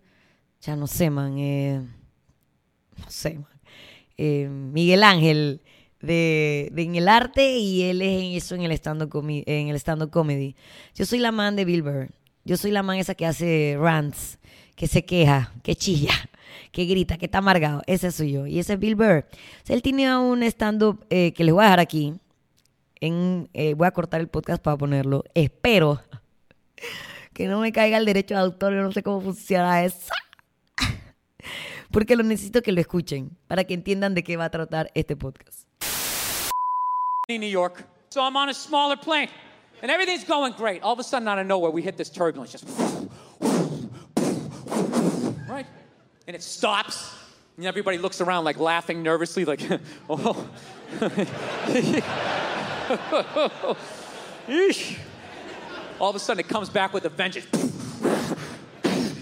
ya 0.61 0.77
no 0.77 0.88
sé, 0.88 1.09
man, 1.09 1.38
eh, 1.38 1.81
no 2.97 3.09
sé, 3.09 3.33
man. 3.33 3.59
Eh, 4.15 4.47
Miguel 4.47 5.03
Ángel 5.03 5.63
de, 5.99 6.71
en 6.77 6.95
el 6.95 7.09
arte 7.09 7.57
y 7.57 7.81
él 7.81 8.01
es 8.01 8.21
en 8.21 8.38
eso 8.38 8.55
en 8.55 8.61
el 8.61 8.71
stand-up 8.71 9.27
el 9.27 9.75
stand 9.75 10.09
comedy. 10.11 10.55
Yo 10.95 11.05
soy 11.05 11.19
la 11.19 11.33
man 11.33 11.57
de 11.57 11.65
Bill 11.65 11.83
Burr. 11.83 12.10
Yo 12.45 12.55
soy 12.55 12.71
la 12.71 12.83
man 12.83 13.00
esa 13.00 13.15
que 13.15 13.25
hace 13.25 13.75
rants, 13.77 14.39
que 14.77 14.88
se 14.88 15.03
queja, 15.03 15.51
que 15.62 15.75
chilla, 15.75 16.13
que 16.72 16.86
grita, 16.86 17.17
que 17.17 17.25
está 17.25 17.39
amargado. 17.39 17.81
Ese 17.88 18.12
soy 18.12 18.31
yo. 18.31 18.48
Y 18.48 18.60
ese 18.60 18.74
es 18.74 18.79
Bill 18.79 18.96
Burr. 18.96 19.25
él 19.67 19.81
tiene 19.81 20.15
un 20.17 20.43
stand-up 20.43 21.05
eh, 21.10 21.34
que 21.34 21.43
les 21.43 21.53
voy 21.53 21.62
a 21.62 21.65
dejar 21.65 21.79
aquí. 21.79 22.13
En, 23.00 23.50
voy 23.75 23.88
a 23.88 23.91
cortar 23.91 24.22
el 24.22 24.27
podcast 24.27 24.62
para 24.62 24.77
ponerlo. 24.77 25.24
Espero 25.34 26.01
que 27.34 27.48
no 27.48 27.60
me 27.60 27.72
caiga 27.72 27.98
el 27.98 28.05
derecho 28.05 28.36
de 28.36 28.41
autor. 28.41 28.74
Yo 28.74 28.81
no 28.81 28.91
sé 28.91 29.03
cómo 29.03 29.22
funciona 29.22 29.84
eso 29.84 30.12
porque 31.91 32.15
lo 32.15 32.24
necesito 32.24 32.62
que 32.62 32.72
lo 32.72 32.81
escuchen 32.81 33.38
para 33.48 33.63
que 33.63 33.74
entiendan 33.74 34.13
de 34.13 34.24
qué 34.24 34.38
va 34.38 34.46
a 34.46 34.50
tratar 34.51 34.91
este 34.93 35.15
podcast. 35.15 35.67
New 37.39 37.50
York. 37.50 37.86
So 38.10 38.22
I'm 38.22 38.36
on 38.36 38.50
a 38.50 38.53
smaller 38.53 38.98
plane 38.98 39.29
and 39.81 39.89
everything's 39.89 40.25
going 40.25 40.53
great. 40.53 40.84
All 40.84 40.93
of 40.93 41.00
a 41.00 41.03
sudden, 41.03 41.27
out 41.27 41.39
of 41.39 41.48
nowhere, 41.48 41.72
we 41.72 41.81
hit 41.81 41.98
this 41.98 42.10
turbulence, 42.10 42.51
just 42.51 42.65
and 46.27 46.35
it 46.35 46.43
stops. 46.43 47.13
And 47.57 47.65
everybody 47.65 47.97
looks 47.97 48.21
around, 48.21 48.45
like 48.45 48.57
laughing 48.57 49.03
nervously, 49.03 49.45
like, 49.45 49.61
oh. 50.09 50.49
All 55.99 56.09
of 56.09 56.15
a 56.15 56.19
sudden, 56.19 56.39
it 56.39 56.47
comes 56.47 56.69
back 56.69 56.93
with 56.93 57.05
a 57.05 57.09
vengeance. 57.09 57.45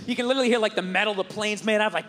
You 0.08 0.16
can 0.16 0.28
literally 0.28 0.48
hear 0.48 0.60
like 0.60 0.76
the 0.76 0.82
metal 0.82 1.14
the 1.14 1.24
plane's 1.24 1.64
made 1.64 1.82
out 1.82 1.88
of, 1.88 1.94
like. 1.94 2.06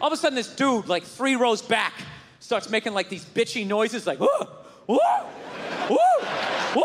All 0.00 0.08
of 0.08 0.12
a 0.12 0.16
sudden, 0.16 0.36
this 0.36 0.54
dude, 0.54 0.88
like 0.88 1.04
three 1.04 1.36
rows 1.36 1.62
back, 1.62 1.94
starts 2.40 2.68
making 2.68 2.92
like 2.92 3.08
these 3.08 3.24
bitchy 3.24 3.66
noises, 3.66 4.06
like, 4.06 4.20
woo, 4.20 4.28
woo, 4.86 4.98
woo, 5.88 5.88
woo, 5.88 5.96
woo. 6.76 6.84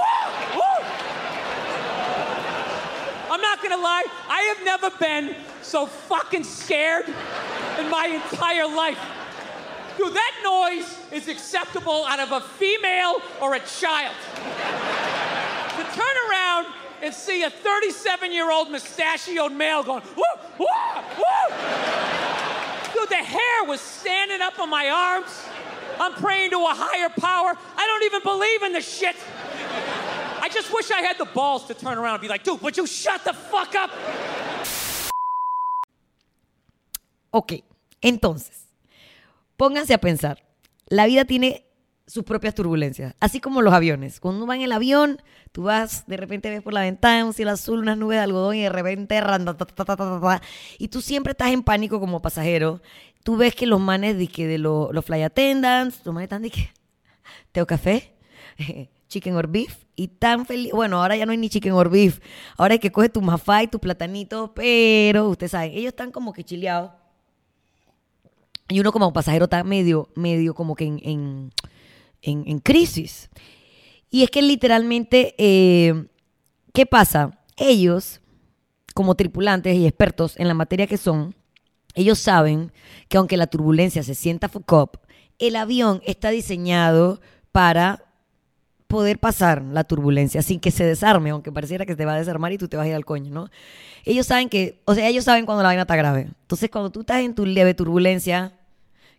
I'm 3.29 3.41
not 3.41 3.62
gonna 3.62 3.77
lie, 3.77 4.06
I 4.29 4.56
have 4.56 4.65
never 4.65 4.89
been 4.98 5.36
so 5.68 5.86
fucking 5.86 6.46
scared 6.46 7.06
in 7.08 7.90
my 7.90 8.08
entire 8.08 8.68
life. 8.68 9.00
Dude, 9.98 10.14
that 10.14 10.34
noise 10.44 10.98
is 11.12 11.28
acceptable 11.28 12.06
out 12.06 12.20
of 12.20 12.32
a 12.32 12.40
female 12.40 13.16
or 13.42 13.56
a 13.56 13.60
child. 13.60 14.16
to 15.76 15.84
turn 15.84 16.16
around 16.30 16.68
and 17.02 17.14
see 17.14 17.44
a 17.44 17.50
37 17.50 18.32
year 18.32 18.50
old 18.50 18.72
mustachioed 18.72 19.52
male 19.52 19.84
going, 19.84 20.04
woo, 20.16 20.24
woo, 20.58 20.68
woo. 21.18 21.56
Dude, 22.94 23.10
the 23.10 23.16
hair 23.16 23.64
was 23.66 23.82
standing 23.82 24.42
up 24.42 24.60
on 24.60 24.70
my 24.70 24.90
arms. 24.90 25.46
I'm 26.00 26.14
praying 26.14 26.52
to 26.52 26.58
a 26.58 26.74
higher 26.74 27.10
power. 27.10 27.58
I 27.76 27.88
don't 27.88 28.04
even 28.04 28.22
believe 28.22 28.64
in 28.64 28.72
this 28.72 28.88
shit. 28.88 29.16
I 30.40 30.50
just 30.50 30.72
wish 30.74 30.92
I 30.92 31.02
had 31.02 31.18
the 31.18 31.26
balls 31.26 31.66
to 31.66 31.74
turn 31.74 31.98
around 31.98 32.16
and 32.16 32.22
be 32.22 32.30
like, 32.30 32.44
dude, 32.44 32.62
would 32.62 32.78
you 32.78 32.88
shut 32.88 33.24
the 33.26 33.34
fuck 33.34 33.76
up? 33.76 33.92
Ok, 37.32 37.54
entonces, 38.02 38.68
pónganse 39.56 39.94
a 39.94 39.98
pensar. 40.00 40.44
La 40.88 41.06
vida 41.06 41.26
tiene 41.26 41.68
sus 42.08 42.24
propias 42.24 42.56
turbulencias, 42.56 43.16
así 43.20 43.42
como 43.42 43.62
los 43.62 43.74
aviones. 43.74 44.22
Cuando 44.22 44.38
uno 44.38 44.48
va 44.48 44.56
en 44.56 44.62
el 44.62 44.72
avión, 44.72 45.22
tú 45.52 45.64
vas, 45.64 46.08
de 46.08 46.16
repente 46.16 46.50
ves 46.50 46.62
por 46.62 46.74
la 46.74 46.82
ventana 46.82 47.26
un 47.26 47.34
cielo 47.34 47.52
azul, 47.52 47.80
unas 47.80 47.98
nubes 47.98 48.18
de 48.18 48.24
algodón 48.24 48.56
y 48.56 48.62
de 48.62 48.70
repente 48.70 49.22
y 50.80 50.88
tú 50.88 51.02
siempre 51.02 51.32
estás 51.32 51.52
en 51.52 51.64
pánico 51.64 52.00
como 52.00 52.22
pasajero. 52.22 52.82
Tú 53.24 53.36
ves 53.36 53.54
que 53.56 53.66
los 53.66 53.82
manes 53.82 54.18
de, 54.18 54.28
que 54.28 54.48
de 54.48 54.58
los, 54.58 54.94
los 54.94 55.04
fly 55.04 55.22
attendants, 55.24 56.00
los 56.06 56.14
manes 56.14 56.28
están 56.28 56.44
de 56.44 56.52
que, 56.52 56.70
¿teo 57.52 57.68
café? 57.68 58.14
chicken 59.10 59.36
or 59.36 59.48
beef 59.48 59.86
y 59.96 60.08
tan 60.08 60.46
feliz. 60.46 60.72
Bueno, 60.72 61.02
ahora 61.02 61.18
ya 61.18 61.26
no 61.26 61.34
hay 61.34 61.38
ni 61.38 61.50
chicken 61.50 61.74
or 61.74 61.90
beef. 61.90 62.20
Ahora 62.58 62.74
hay 62.74 62.80
que 62.80 62.92
coger 62.92 63.12
tu 63.12 63.22
mafá 63.22 63.64
tu 63.68 63.80
platanito, 63.80 64.54
pero 64.54 65.28
ustedes 65.28 65.52
saben, 65.52 65.72
ellos 65.72 65.88
están 65.88 66.12
como 66.12 66.32
que 66.32 66.44
chileados. 66.44 66.92
Y 68.70 68.80
uno 68.80 68.92
como 68.92 69.14
pasajero 69.14 69.46
está 69.46 69.64
medio, 69.64 70.10
medio 70.16 70.54
como 70.54 70.76
que 70.76 70.86
en, 70.86 71.00
en, 71.04 71.52
en, 72.22 72.60
crisis. 72.60 73.30
Y 74.10 74.24
es 74.24 74.30
que 74.30 74.42
literalmente, 74.42 75.36
eh, 75.38 76.08
¿qué 76.74 76.86
pasa? 76.86 77.40
Ellos, 77.56 78.20
como 78.94 79.16
tripulantes 79.16 79.76
y 79.76 79.88
expertos 79.88 80.38
en 80.38 80.48
la 80.48 80.54
materia 80.54 80.88
que 80.88 80.98
son, 80.98 81.36
ellos 81.96 82.20
saben 82.20 82.72
que 83.10 83.18
aunque 83.18 83.38
la 83.38 83.48
turbulencia 83.48 84.04
se 84.04 84.16
sienta 84.16 84.50
fuck 84.50 84.72
up, 84.74 85.00
el 85.40 85.56
avión 85.56 86.02
está 86.06 86.30
diseñado 86.30 87.22
para 87.52 88.07
poder 88.88 89.20
pasar 89.20 89.62
la 89.62 89.84
turbulencia 89.84 90.41
sin 90.41 90.60
que 90.60 90.72
se 90.72 90.86
desarme, 90.86 91.32
aunque 91.32 91.51
pareciera 91.51 91.86
que 91.86 91.96
te 91.96 92.06
va 92.06 92.13
a 92.13 92.17
desarmar 92.17 92.53
y 92.53 92.58
tú 92.58 92.67
te 92.67 92.77
vas 92.77 92.86
a 92.86 92.89
ir 92.89 92.96
al 92.96 93.06
coño, 93.06 93.32
¿no? 93.34 93.50
Ellos 94.06 94.25
saben 94.25 94.50
que, 94.50 94.82
o 94.86 94.96
sea, 94.96 95.08
ellos 95.08 95.25
saben 95.25 95.46
cuando 95.46 95.63
la 95.63 95.70
vaina 95.70 95.82
está 95.82 95.96
grave. 95.96 96.29
Entonces, 96.41 96.70
cuando 96.70 96.89
tú 96.89 97.01
estás 97.01 97.20
en 97.20 97.36
tu 97.36 97.46
leve 97.46 97.74
turbulencia, 97.74 98.53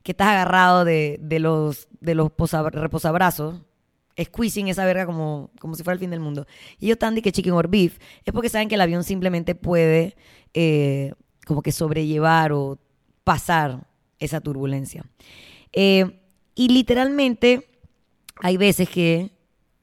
que 0.03 0.13
estás 0.13 0.29
agarrado 0.29 0.85
de, 0.85 1.19
los, 1.39 1.89
de 2.01 2.15
los 2.15 2.33
reposabrazos, 2.73 3.61
squeezing 4.21 4.69
esa 4.69 4.85
verga 4.87 5.07
como, 5.07 5.51
como 5.61 5.75
si 5.75 5.83
fuera 5.83 5.95
el 5.95 6.01
fin 6.01 6.11
del 6.11 6.21
mundo, 6.21 6.47
y 6.79 6.87
ellos 6.87 6.95
están 6.95 7.15
de 7.15 7.23
que 7.23 7.31
chicken 7.31 7.53
or 7.53 7.69
beef, 7.69 7.99
es 8.25 8.33
porque 8.33 8.49
saben 8.49 8.69
que 8.69 8.77
el 8.77 8.81
avión 8.81 9.05
simplemente 9.05 9.55
puede 9.55 10.17
eh, 10.55 11.13
como 11.47 11.63
que 11.63 11.73
sobrellevar 11.73 12.53
o 12.53 12.79
pasar 13.25 13.87
esa 14.19 14.41
turbulencia. 14.41 15.05
Eh, 15.73 16.21
y 16.55 16.69
literalmente 16.69 17.69
hay 18.41 18.57
veces 18.57 18.89
que 18.89 19.38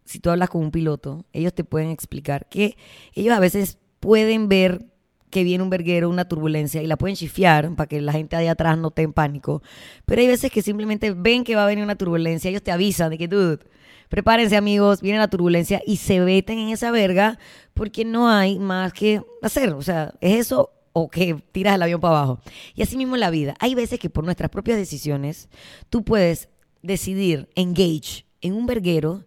si 0.05 0.19
tú 0.19 0.29
hablas 0.29 0.49
con 0.49 0.61
un 0.61 0.71
piloto, 0.71 1.25
ellos 1.33 1.53
te 1.53 1.63
pueden 1.63 1.89
explicar 1.89 2.47
que 2.47 2.77
ellos 3.13 3.35
a 3.35 3.39
veces 3.39 3.77
pueden 3.99 4.47
ver 4.47 4.85
que 5.29 5.43
viene 5.43 5.63
un 5.63 5.69
verguero, 5.69 6.09
una 6.09 6.29
turbulencia, 6.29 6.81
y 6.81 6.87
la 6.87 6.95
pueden 6.95 7.17
chifiar 7.17 7.75
para 7.75 7.87
que 7.87 7.99
la 7.99 8.13
gente 8.13 8.37
allá 8.37 8.51
atrás 8.51 8.77
no 8.77 8.87
esté 8.87 9.07
pánico. 9.09 9.61
Pero 10.05 10.21
hay 10.21 10.27
veces 10.27 10.49
que 10.49 10.61
simplemente 10.61 11.11
ven 11.11 11.43
que 11.43 11.55
va 11.55 11.63
a 11.63 11.67
venir 11.67 11.83
una 11.83 11.97
turbulencia, 11.97 12.49
ellos 12.49 12.63
te 12.63 12.71
avisan 12.71 13.09
de 13.09 13.17
que, 13.17 13.27
dude, 13.27 13.59
prepárense 14.07 14.55
amigos, 14.55 15.01
viene 15.01 15.19
la 15.19 15.27
turbulencia 15.27 15.81
y 15.85 15.97
se 15.97 16.21
veten 16.21 16.59
en 16.59 16.69
esa 16.69 16.91
verga 16.91 17.37
porque 17.73 18.05
no 18.05 18.29
hay 18.29 18.59
más 18.59 18.93
que 18.93 19.21
hacer. 19.41 19.73
O 19.73 19.81
sea, 19.81 20.13
es 20.21 20.39
eso 20.39 20.71
o 20.93 21.09
que 21.09 21.35
tiras 21.51 21.75
el 21.75 21.81
avión 21.81 21.99
para 21.99 22.17
abajo. 22.17 22.39
Y 22.73 22.81
así 22.81 22.95
mismo 22.95 23.15
en 23.15 23.19
la 23.19 23.29
vida. 23.29 23.55
Hay 23.59 23.75
veces 23.75 23.99
que 23.99 24.09
por 24.09 24.23
nuestras 24.23 24.49
propias 24.49 24.77
decisiones 24.77 25.49
tú 25.89 26.05
puedes 26.05 26.47
decidir 26.81 27.49
engage 27.55 28.25
en 28.39 28.53
un 28.53 28.65
verguero 28.65 29.25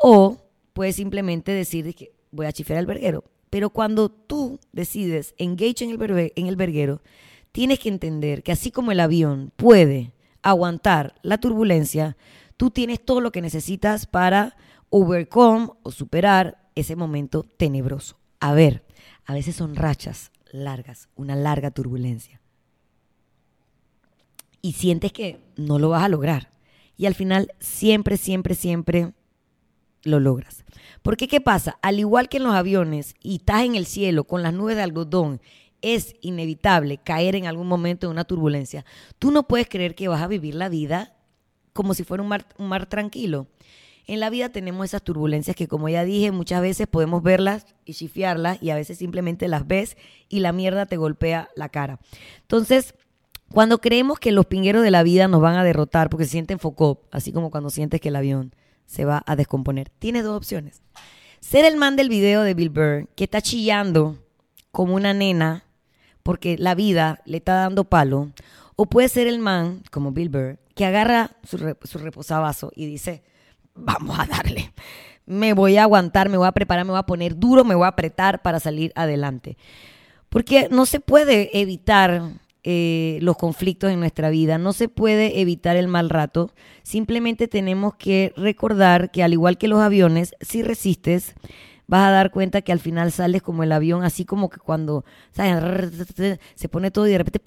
o 0.00 0.38
puedes 0.72 0.96
simplemente 0.96 1.52
decir 1.52 1.94
que 1.94 2.12
voy 2.30 2.46
a 2.46 2.52
chiflar 2.52 2.78
al 2.78 2.86
verguero. 2.86 3.24
Pero 3.50 3.70
cuando 3.70 4.08
tú 4.08 4.58
decides 4.72 5.34
engage 5.36 5.84
en 5.84 5.90
el, 5.90 6.32
en 6.36 6.46
el 6.46 6.56
verguero, 6.56 7.02
tienes 7.52 7.78
que 7.78 7.88
entender 7.88 8.42
que 8.42 8.52
así 8.52 8.70
como 8.70 8.92
el 8.92 9.00
avión 9.00 9.52
puede 9.56 10.12
aguantar 10.42 11.14
la 11.22 11.38
turbulencia, 11.38 12.16
tú 12.56 12.70
tienes 12.70 13.04
todo 13.04 13.20
lo 13.20 13.32
que 13.32 13.42
necesitas 13.42 14.06
para 14.06 14.56
overcome 14.88 15.68
o 15.82 15.90
superar 15.90 16.70
ese 16.74 16.96
momento 16.96 17.42
tenebroso. 17.42 18.16
A 18.38 18.54
ver, 18.54 18.84
a 19.26 19.34
veces 19.34 19.56
son 19.56 19.76
rachas 19.76 20.30
largas, 20.52 21.08
una 21.14 21.36
larga 21.36 21.70
turbulencia. 21.70 22.40
Y 24.62 24.72
sientes 24.72 25.12
que 25.12 25.40
no 25.56 25.78
lo 25.78 25.90
vas 25.90 26.04
a 26.04 26.08
lograr. 26.08 26.50
Y 26.96 27.06
al 27.06 27.14
final 27.14 27.52
siempre, 27.58 28.16
siempre, 28.16 28.54
siempre 28.54 29.12
lo 30.02 30.20
logras. 30.20 30.64
Porque 31.02 31.28
¿qué 31.28 31.40
pasa? 31.40 31.78
Al 31.82 31.98
igual 31.98 32.28
que 32.28 32.38
en 32.38 32.44
los 32.44 32.54
aviones 32.54 33.14
y 33.20 33.36
estás 33.36 33.62
en 33.62 33.74
el 33.74 33.86
cielo 33.86 34.24
con 34.24 34.42
las 34.42 34.52
nubes 34.52 34.76
de 34.76 34.82
algodón, 34.82 35.40
es 35.82 36.14
inevitable 36.20 36.98
caer 36.98 37.36
en 37.36 37.46
algún 37.46 37.66
momento 37.66 38.06
en 38.06 38.12
una 38.12 38.24
turbulencia. 38.24 38.84
Tú 39.18 39.30
no 39.30 39.46
puedes 39.46 39.68
creer 39.68 39.94
que 39.94 40.08
vas 40.08 40.22
a 40.22 40.26
vivir 40.26 40.54
la 40.54 40.68
vida 40.68 41.14
como 41.72 41.94
si 41.94 42.04
fuera 42.04 42.22
un 42.22 42.68
mar, 42.68 42.86
tranquilo. 42.86 43.46
En 44.06 44.20
la 44.20 44.28
vida 44.28 44.48
tenemos 44.48 44.84
esas 44.86 45.02
turbulencias 45.02 45.54
que, 45.54 45.68
como 45.68 45.88
ya 45.88 46.04
dije, 46.04 46.32
muchas 46.32 46.60
veces 46.60 46.88
podemos 46.88 47.22
verlas 47.22 47.64
y 47.84 47.94
chifiarlas 47.94 48.60
y 48.62 48.70
a 48.70 48.74
veces 48.74 48.98
simplemente 48.98 49.46
las 49.46 49.66
ves 49.66 49.96
y 50.28 50.40
la 50.40 50.52
mierda 50.52 50.86
te 50.86 50.96
golpea 50.96 51.48
la 51.54 51.68
cara. 51.68 52.00
Entonces, 52.40 52.94
cuando 53.52 53.78
creemos 53.78 54.18
que 54.18 54.32
los 54.32 54.46
pingueros 54.46 54.82
de 54.82 54.90
la 54.90 55.02
vida 55.02 55.28
nos 55.28 55.40
van 55.40 55.56
a 55.56 55.64
derrotar 55.64 56.10
porque 56.10 56.24
se 56.24 56.32
sienten 56.32 56.58
focó, 56.58 57.02
así 57.12 57.32
como 57.32 57.50
cuando 57.50 57.70
sientes 57.70 58.00
que 58.00 58.08
el 58.08 58.16
avión 58.16 58.54
se 58.90 59.04
va 59.04 59.22
a 59.24 59.36
descomponer. 59.36 59.88
Tiene 60.00 60.22
dos 60.22 60.36
opciones. 60.36 60.82
Ser 61.38 61.64
el 61.64 61.76
man 61.76 61.94
del 61.94 62.08
video 62.08 62.42
de 62.42 62.54
Bill 62.54 62.70
Burr 62.70 63.08
que 63.14 63.22
está 63.24 63.40
chillando 63.40 64.18
como 64.72 64.96
una 64.96 65.14
nena 65.14 65.64
porque 66.24 66.58
la 66.58 66.74
vida 66.74 67.22
le 67.24 67.36
está 67.36 67.54
dando 67.54 67.84
palo. 67.84 68.32
O 68.74 68.86
puede 68.86 69.08
ser 69.08 69.28
el 69.28 69.38
man, 69.38 69.84
como 69.92 70.10
Bill 70.10 70.28
Burr, 70.28 70.58
que 70.74 70.84
agarra 70.84 71.30
su, 71.44 71.56
su 71.84 72.72
y 72.74 72.86
dice, 72.86 73.22
vamos 73.74 74.18
a 74.18 74.26
darle. 74.26 74.72
Me 75.24 75.52
voy 75.52 75.76
a 75.76 75.84
aguantar, 75.84 76.28
me 76.28 76.36
voy 76.36 76.48
a 76.48 76.52
preparar, 76.52 76.84
me 76.84 76.90
voy 76.90 76.98
a 76.98 77.06
poner 77.06 77.38
duro, 77.38 77.64
me 77.64 77.76
voy 77.76 77.84
a 77.84 77.88
apretar 77.88 78.42
para 78.42 78.58
salir 78.58 78.92
adelante. 78.96 79.56
Porque 80.28 80.68
no 80.68 80.84
se 80.84 80.98
puede 80.98 81.60
evitar 81.60 82.32
eh, 82.62 83.18
los 83.22 83.36
conflictos 83.36 83.90
en 83.90 84.00
nuestra 84.00 84.30
vida, 84.30 84.58
no 84.58 84.72
se 84.72 84.88
puede 84.88 85.40
evitar 85.40 85.76
el 85.76 85.88
mal 85.88 86.10
rato, 86.10 86.52
simplemente 86.82 87.48
tenemos 87.48 87.94
que 87.94 88.32
recordar 88.36 89.10
que 89.10 89.22
al 89.22 89.32
igual 89.32 89.58
que 89.58 89.68
los 89.68 89.80
aviones, 89.80 90.34
si 90.40 90.62
resistes, 90.62 91.34
vas 91.86 92.08
a 92.08 92.10
dar 92.10 92.30
cuenta 92.30 92.62
que 92.62 92.72
al 92.72 92.80
final 92.80 93.12
sales 93.12 93.42
como 93.42 93.62
el 93.62 93.72
avión, 93.72 94.04
así 94.04 94.24
como 94.24 94.48
que 94.50 94.60
cuando 94.60 95.04
se 95.32 96.68
pone 96.68 96.90
todo 96.90 97.06
y 97.08 97.10
de 97.10 97.18
repente 97.18 97.40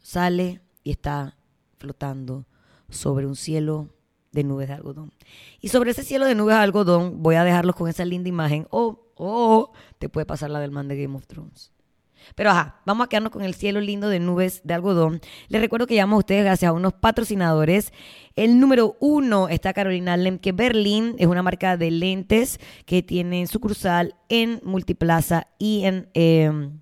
sale 0.00 0.60
y 0.82 0.90
está 0.90 1.36
flotando 1.76 2.46
sobre 2.88 3.26
un 3.26 3.36
cielo 3.36 3.90
de 4.32 4.44
nubes 4.44 4.68
de 4.68 4.74
algodón. 4.74 5.12
Y 5.60 5.68
sobre 5.68 5.90
ese 5.90 6.02
cielo 6.02 6.26
de 6.26 6.34
nubes 6.34 6.56
de 6.56 6.62
algodón 6.62 7.22
voy 7.22 7.36
a 7.36 7.44
dejarlos 7.44 7.76
con 7.76 7.88
esa 7.88 8.04
linda 8.04 8.28
imagen. 8.28 8.66
O 8.70 9.10
oh, 9.16 9.72
te 9.98 10.08
puede 10.08 10.26
pasar 10.26 10.50
la 10.50 10.60
del 10.60 10.70
man 10.70 10.88
de 10.88 11.02
Game 11.02 11.16
of 11.16 11.26
Thrones. 11.26 11.72
Pero 12.34 12.50
ajá, 12.50 12.80
vamos 12.84 13.04
a 13.04 13.08
quedarnos 13.08 13.32
con 13.32 13.42
el 13.42 13.54
cielo 13.54 13.80
lindo 13.80 14.08
de 14.08 14.20
nubes 14.20 14.60
de 14.64 14.74
algodón. 14.74 15.20
Les 15.48 15.60
recuerdo 15.60 15.86
que 15.86 15.94
llamamos 15.94 16.18
a 16.18 16.20
ustedes 16.20 16.44
gracias 16.44 16.68
a 16.68 16.72
unos 16.72 16.94
patrocinadores. 16.94 17.92
El 18.36 18.60
número 18.60 18.96
uno 19.00 19.48
está 19.48 19.72
Carolina 19.72 20.16
Lemke 20.16 20.52
Berlin, 20.52 21.14
es 21.18 21.26
una 21.26 21.42
marca 21.42 21.76
de 21.76 21.90
lentes 21.90 22.60
que 22.86 23.02
tiene 23.02 23.46
sucursal 23.46 24.14
en 24.28 24.60
Multiplaza 24.64 25.48
y 25.58 25.84
en... 25.84 26.08
Em, 26.14 26.80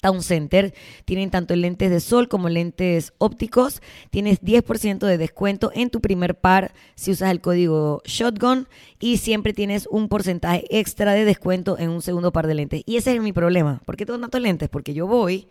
Town 0.00 0.22
Center. 0.22 0.74
Tienen 1.04 1.30
tanto 1.30 1.54
lentes 1.56 1.90
de 1.90 2.00
sol 2.00 2.28
como 2.28 2.48
lentes 2.48 3.12
ópticos. 3.18 3.82
Tienes 4.10 4.40
10% 4.40 5.06
de 5.06 5.18
descuento 5.18 5.70
en 5.74 5.90
tu 5.90 6.00
primer 6.00 6.34
par 6.36 6.72
si 6.94 7.10
usas 7.10 7.30
el 7.30 7.40
código 7.40 8.02
Shotgun 8.04 8.68
y 9.00 9.18
siempre 9.18 9.52
tienes 9.52 9.88
un 9.90 10.08
porcentaje 10.08 10.64
extra 10.70 11.12
de 11.12 11.24
descuento 11.24 11.78
en 11.78 11.90
un 11.90 12.02
segundo 12.02 12.32
par 12.32 12.46
de 12.46 12.54
lentes. 12.54 12.82
Y 12.86 12.96
ese 12.96 13.14
es 13.14 13.22
mi 13.22 13.32
problema. 13.32 13.80
¿Por 13.84 13.96
qué 13.96 14.06
tengo 14.06 14.20
tantos 14.20 14.40
lentes? 14.40 14.68
Porque 14.68 14.94
yo 14.94 15.06
voy 15.06 15.48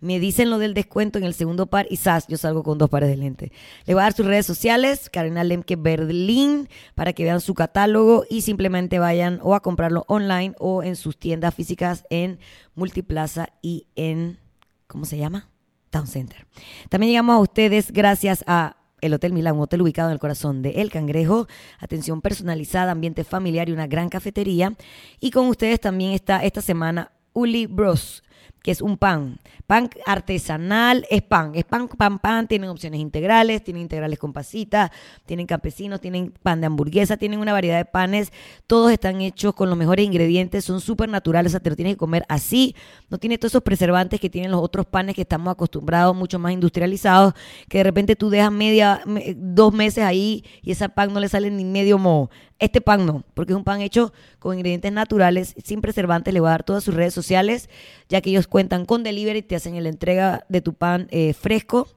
me 0.00 0.18
dicen 0.18 0.50
lo 0.50 0.58
del 0.58 0.74
descuento 0.74 1.18
en 1.18 1.24
el 1.24 1.34
segundo 1.34 1.66
par 1.66 1.86
y 1.90 1.96
¡zas! 1.96 2.26
Yo 2.26 2.36
salgo 2.36 2.62
con 2.62 2.78
dos 2.78 2.88
pares 2.88 3.08
de 3.08 3.16
lentes. 3.16 3.50
Le 3.84 3.94
voy 3.94 4.00
a 4.00 4.04
dar 4.04 4.12
sus 4.12 4.26
redes 4.26 4.46
sociales, 4.46 5.10
Karina 5.10 5.44
Lemke 5.44 5.76
Berlín, 5.76 6.68
para 6.94 7.12
que 7.12 7.24
vean 7.24 7.40
su 7.40 7.54
catálogo 7.54 8.24
y 8.28 8.40
simplemente 8.42 8.98
vayan 8.98 9.40
o 9.42 9.54
a 9.54 9.60
comprarlo 9.60 10.04
online 10.08 10.54
o 10.58 10.82
en 10.82 10.96
sus 10.96 11.18
tiendas 11.18 11.54
físicas 11.54 12.04
en 12.10 12.38
Multiplaza 12.74 13.50
y 13.60 13.86
en, 13.94 14.38
¿cómo 14.86 15.04
se 15.04 15.18
llama? 15.18 15.48
Town 15.90 16.06
Center. 16.06 16.46
También 16.88 17.10
llegamos 17.10 17.36
a 17.36 17.40
ustedes 17.40 17.92
gracias 17.92 18.44
a 18.46 18.76
el 19.00 19.14
Hotel 19.14 19.32
Milán, 19.32 19.56
un 19.56 19.62
hotel 19.62 19.82
ubicado 19.82 20.08
en 20.08 20.12
el 20.12 20.18
corazón 20.18 20.62
de 20.62 20.82
El 20.82 20.90
Cangrejo, 20.90 21.46
atención 21.78 22.20
personalizada, 22.20 22.92
ambiente 22.92 23.24
familiar 23.24 23.68
y 23.68 23.72
una 23.72 23.86
gran 23.86 24.08
cafetería. 24.08 24.74
Y 25.20 25.30
con 25.30 25.46
ustedes 25.46 25.80
también 25.80 26.12
está 26.12 26.44
esta 26.44 26.60
semana 26.60 27.12
Uli 27.32 27.66
Bros 27.66 28.22
que 28.62 28.70
es 28.70 28.80
un 28.80 28.96
pan. 28.96 29.38
Pan 29.66 29.88
artesanal, 30.04 31.06
es 31.10 31.22
pan, 31.22 31.52
es 31.54 31.64
pan, 31.64 31.88
pan, 31.88 32.18
pan, 32.18 32.48
tienen 32.48 32.70
opciones 32.70 33.00
integrales, 33.00 33.62
tienen 33.62 33.82
integrales 33.82 34.18
con 34.18 34.32
pasitas, 34.32 34.90
tienen 35.26 35.46
campesinos, 35.46 36.00
tienen 36.00 36.32
pan 36.42 36.60
de 36.60 36.66
hamburguesa, 36.66 37.16
tienen 37.16 37.40
una 37.40 37.52
variedad 37.52 37.78
de 37.78 37.84
panes, 37.84 38.32
todos 38.66 38.90
están 38.90 39.20
hechos 39.20 39.54
con 39.54 39.68
los 39.68 39.78
mejores 39.78 40.04
ingredientes, 40.04 40.64
son 40.64 40.80
súper 40.80 41.08
naturales, 41.08 41.50
o 41.50 41.54
sea, 41.54 41.60
te 41.60 41.70
lo 41.70 41.76
tienes 41.76 41.94
que 41.94 41.98
comer 41.98 42.24
así, 42.28 42.74
no 43.08 43.18
tiene 43.18 43.38
todos 43.38 43.52
esos 43.52 43.62
preservantes 43.62 44.20
que 44.20 44.28
tienen 44.28 44.50
los 44.50 44.60
otros 44.62 44.86
panes 44.86 45.14
que 45.14 45.22
estamos 45.22 45.52
acostumbrados, 45.52 46.14
mucho 46.16 46.38
más 46.38 46.52
industrializados, 46.52 47.34
que 47.68 47.78
de 47.78 47.84
repente 47.84 48.16
tú 48.16 48.28
dejas 48.28 48.52
media, 48.52 49.02
dos 49.36 49.72
meses 49.72 50.04
ahí 50.04 50.44
y 50.62 50.72
ese 50.72 50.88
pan 50.88 51.12
no 51.12 51.20
le 51.20 51.28
sale 51.28 51.50
ni 51.50 51.64
medio 51.64 51.98
moho. 51.98 52.30
Este 52.60 52.82
pan 52.82 53.06
no, 53.06 53.24
porque 53.34 53.54
es 53.54 53.56
un 53.56 53.64
pan 53.64 53.80
hecho 53.80 54.12
con 54.38 54.54
ingredientes 54.54 54.92
naturales, 54.92 55.54
sin 55.64 55.80
preservantes. 55.80 56.32
Le 56.32 56.40
voy 56.40 56.48
a 56.48 56.50
dar 56.52 56.62
todas 56.62 56.84
sus 56.84 56.94
redes 56.94 57.14
sociales, 57.14 57.70
ya 58.08 58.20
que 58.20 58.30
ellos 58.30 58.46
cuentan 58.46 58.84
con 58.84 59.02
delivery, 59.02 59.42
te 59.42 59.56
hacen 59.56 59.82
la 59.82 59.88
entrega 59.88 60.44
de 60.48 60.60
tu 60.60 60.74
pan 60.74 61.08
eh, 61.10 61.32
fresco. 61.32 61.88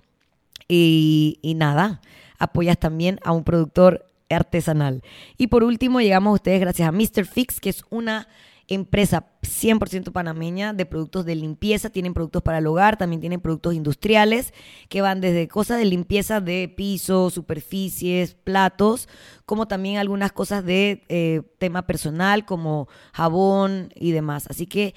Y, 0.70 1.38
y 1.41 1.55
nada, 1.55 2.01
apoyas 2.39 2.79
también 2.79 3.20
a 3.24 3.34
un 3.34 3.43
productor 3.43 4.05
artesanal. 4.29 5.03
Y 5.38 5.48
por 5.48 5.63
último, 5.63 6.00
llegamos 6.00 6.32
a 6.32 6.36
ustedes 6.36 6.62
gracias 6.62 6.88
a 6.88 6.91
Mr. 6.93 7.25
Fix, 7.25 7.60
que 7.60 7.70
es 7.70 7.84
una 7.89 8.29
empresa 8.74 9.27
100% 9.42 10.12
panameña 10.12 10.74
de 10.74 10.86
productos 10.86 11.25
de 11.25 11.36
limpieza, 11.36 11.89
tienen 11.89 12.13
productos 12.13 12.42
para 12.42 12.60
el 12.60 12.68
hogar, 12.68 12.98
también 12.98 13.20
tienen 13.22 13.42
productos 13.42 13.74
industriales 13.74 14.53
que 14.89 15.01
van 15.01 15.22
desde 15.22 15.48
cosas 15.48 15.77
de 15.77 15.86
limpieza 15.86 16.42
de 16.42 16.74
piso, 16.75 17.30
superficies, 17.30 18.36
platos, 18.36 19.08
como 19.46 19.68
también 19.68 19.98
algunas 19.98 20.32
cosas 20.32 20.65
de 20.65 21.03
eh, 21.10 21.42
tema 21.58 21.88
personal 21.88 22.46
como 22.46 22.88
jabón 23.13 23.89
y 23.96 24.12
demás. 24.12 24.48
Así 24.50 24.68
que 24.68 24.94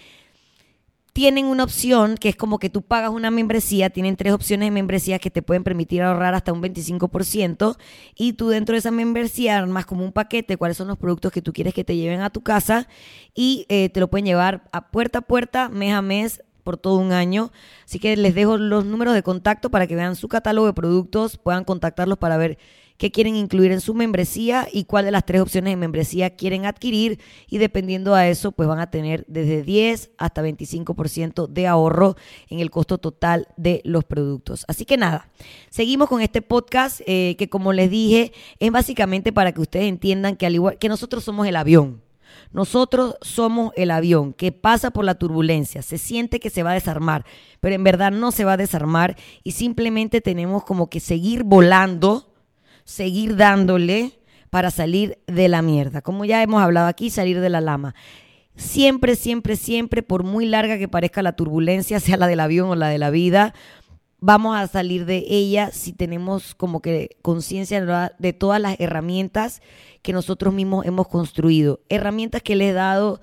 tienen 1.16 1.46
una 1.46 1.64
opción 1.64 2.18
que 2.18 2.28
es 2.28 2.37
como 2.37 2.58
que 2.58 2.68
tú 2.68 2.82
pagas 2.82 3.08
una 3.08 3.30
membresía, 3.30 3.88
tienen 3.88 4.16
tres 4.16 4.35
opciones 4.35 4.66
de 4.66 4.70
membresía 4.70 5.18
que 5.18 5.30
te 5.30 5.40
pueden 5.40 5.64
permitir 5.64 6.02
ahorrar 6.02 6.35
hasta 6.35 6.52
un 6.52 6.61
25% 6.61 7.78
y 8.14 8.35
tú 8.35 8.50
dentro 8.50 8.75
de 8.75 8.80
esa 8.80 8.90
membresía 8.90 9.56
armas 9.56 9.87
como 9.87 10.04
un 10.04 10.12
paquete 10.12 10.58
cuáles 10.58 10.76
son 10.76 10.88
los 10.88 10.99
productos 10.99 11.32
que 11.32 11.40
tú 11.40 11.54
quieres 11.54 11.73
que 11.73 11.85
te 11.85 11.96
lleven 11.96 12.20
a 12.20 12.28
tu 12.28 12.42
casa 12.42 12.87
y 13.35 13.64
eh, 13.70 13.88
te 13.88 14.00
lo 14.00 14.11
pueden 14.11 14.26
llevar 14.26 14.68
a 14.73 14.88
puerta 14.88 15.20
a 15.20 15.23
puerta, 15.23 15.70
mes 15.70 15.94
a 15.94 16.02
mes, 16.02 16.42
por 16.62 16.76
todo 16.76 16.99
un 16.99 17.12
año. 17.12 17.50
Así 17.87 17.99
que 17.99 18.14
les 18.18 18.35
dejo 18.35 18.58
los 18.58 18.85
números 18.85 19.14
de 19.14 19.23
contacto 19.23 19.70
para 19.70 19.87
que 19.87 19.96
vean 19.96 20.16
su 20.16 20.28
catálogo 20.28 20.66
de 20.66 20.75
productos, 20.75 21.38
puedan 21.38 21.64
contactarlos 21.64 22.18
para 22.18 22.37
ver 22.37 22.58
qué 22.98 23.10
quieren 23.10 23.36
incluir 23.36 23.72
en 23.72 23.80
su 23.80 23.94
membresía 23.94 24.68
y 24.72 24.84
cuál 24.84 25.04
de 25.04 25.10
las 25.10 25.26
tres 25.26 25.40
opciones 25.40 25.72
de 25.72 25.76
membresía 25.76 26.30
quieren 26.30 26.66
adquirir 26.66 27.20
y 27.48 27.58
dependiendo 27.58 28.14
a 28.14 28.28
eso 28.28 28.52
pues 28.52 28.68
van 28.68 28.80
a 28.80 28.90
tener 28.90 29.24
desde 29.28 29.62
10 29.62 30.10
hasta 30.18 30.42
25% 30.42 31.48
de 31.48 31.66
ahorro 31.66 32.16
en 32.48 32.60
el 32.60 32.70
costo 32.70 32.98
total 32.98 33.48
de 33.56 33.80
los 33.84 34.04
productos. 34.04 34.64
Así 34.68 34.84
que 34.84 34.96
nada, 34.96 35.28
seguimos 35.70 36.08
con 36.08 36.20
este 36.20 36.42
podcast 36.42 37.00
eh, 37.06 37.36
que 37.38 37.48
como 37.48 37.72
les 37.72 37.90
dije 37.90 38.32
es 38.58 38.70
básicamente 38.70 39.32
para 39.32 39.52
que 39.52 39.60
ustedes 39.60 39.86
entiendan 39.86 40.36
que 40.36 40.46
al 40.46 40.54
igual 40.54 40.78
que 40.78 40.88
nosotros 40.88 41.24
somos 41.24 41.46
el 41.46 41.56
avión. 41.56 42.02
Nosotros 42.52 43.16
somos 43.22 43.72
el 43.76 43.90
avión 43.90 44.32
que 44.32 44.52
pasa 44.52 44.90
por 44.90 45.04
la 45.04 45.16
turbulencia, 45.16 45.82
se 45.82 45.98
siente 45.98 46.40
que 46.40 46.50
se 46.50 46.62
va 46.62 46.70
a 46.70 46.74
desarmar, 46.74 47.24
pero 47.60 47.74
en 47.74 47.84
verdad 47.84 48.12
no 48.12 48.30
se 48.30 48.44
va 48.44 48.54
a 48.54 48.56
desarmar 48.56 49.16
y 49.42 49.52
simplemente 49.52 50.20
tenemos 50.20 50.64
como 50.64 50.88
que 50.88 51.00
seguir 51.00 51.44
volando 51.44 52.32
seguir 52.87 53.37
dándole 53.37 54.12
para 54.49 54.71
salir 54.71 55.19
de 55.26 55.49
la 55.49 55.61
mierda. 55.61 56.00
Como 56.00 56.25
ya 56.25 56.43
hemos 56.43 56.62
hablado 56.62 56.87
aquí, 56.87 57.11
salir 57.11 57.40
de 57.40 57.50
la 57.50 57.61
lama. 57.61 57.95
Siempre, 58.55 59.16
siempre, 59.16 59.57
siempre, 59.57 60.02
por 60.02 60.23
muy 60.23 60.47
larga 60.47 60.78
que 60.78 60.88
parezca 60.88 61.21
la 61.21 61.37
turbulencia, 61.37 62.00
sea 62.00 62.16
la 62.16 62.28
del 62.28 62.40
avión 62.40 62.71
o 62.71 62.75
la 62.75 62.88
de 62.88 62.97
la 62.97 63.11
vida, 63.11 63.52
vamos 64.21 64.57
a 64.57 64.66
salir 64.66 65.05
de 65.05 65.25
ella 65.28 65.71
si 65.73 65.93
tenemos 65.93 66.55
como 66.55 66.81
que 66.81 67.19
conciencia 67.21 68.14
de 68.19 68.33
todas 68.33 68.61
las 68.61 68.81
herramientas 68.81 69.61
que 70.00 70.14
nosotros 70.14 70.55
mismos 70.55 70.87
hemos 70.87 71.09
construido. 71.09 71.81
Herramientas 71.90 72.40
que 72.40 72.57
le 72.57 72.71
he 72.71 72.73
dado 72.73 73.21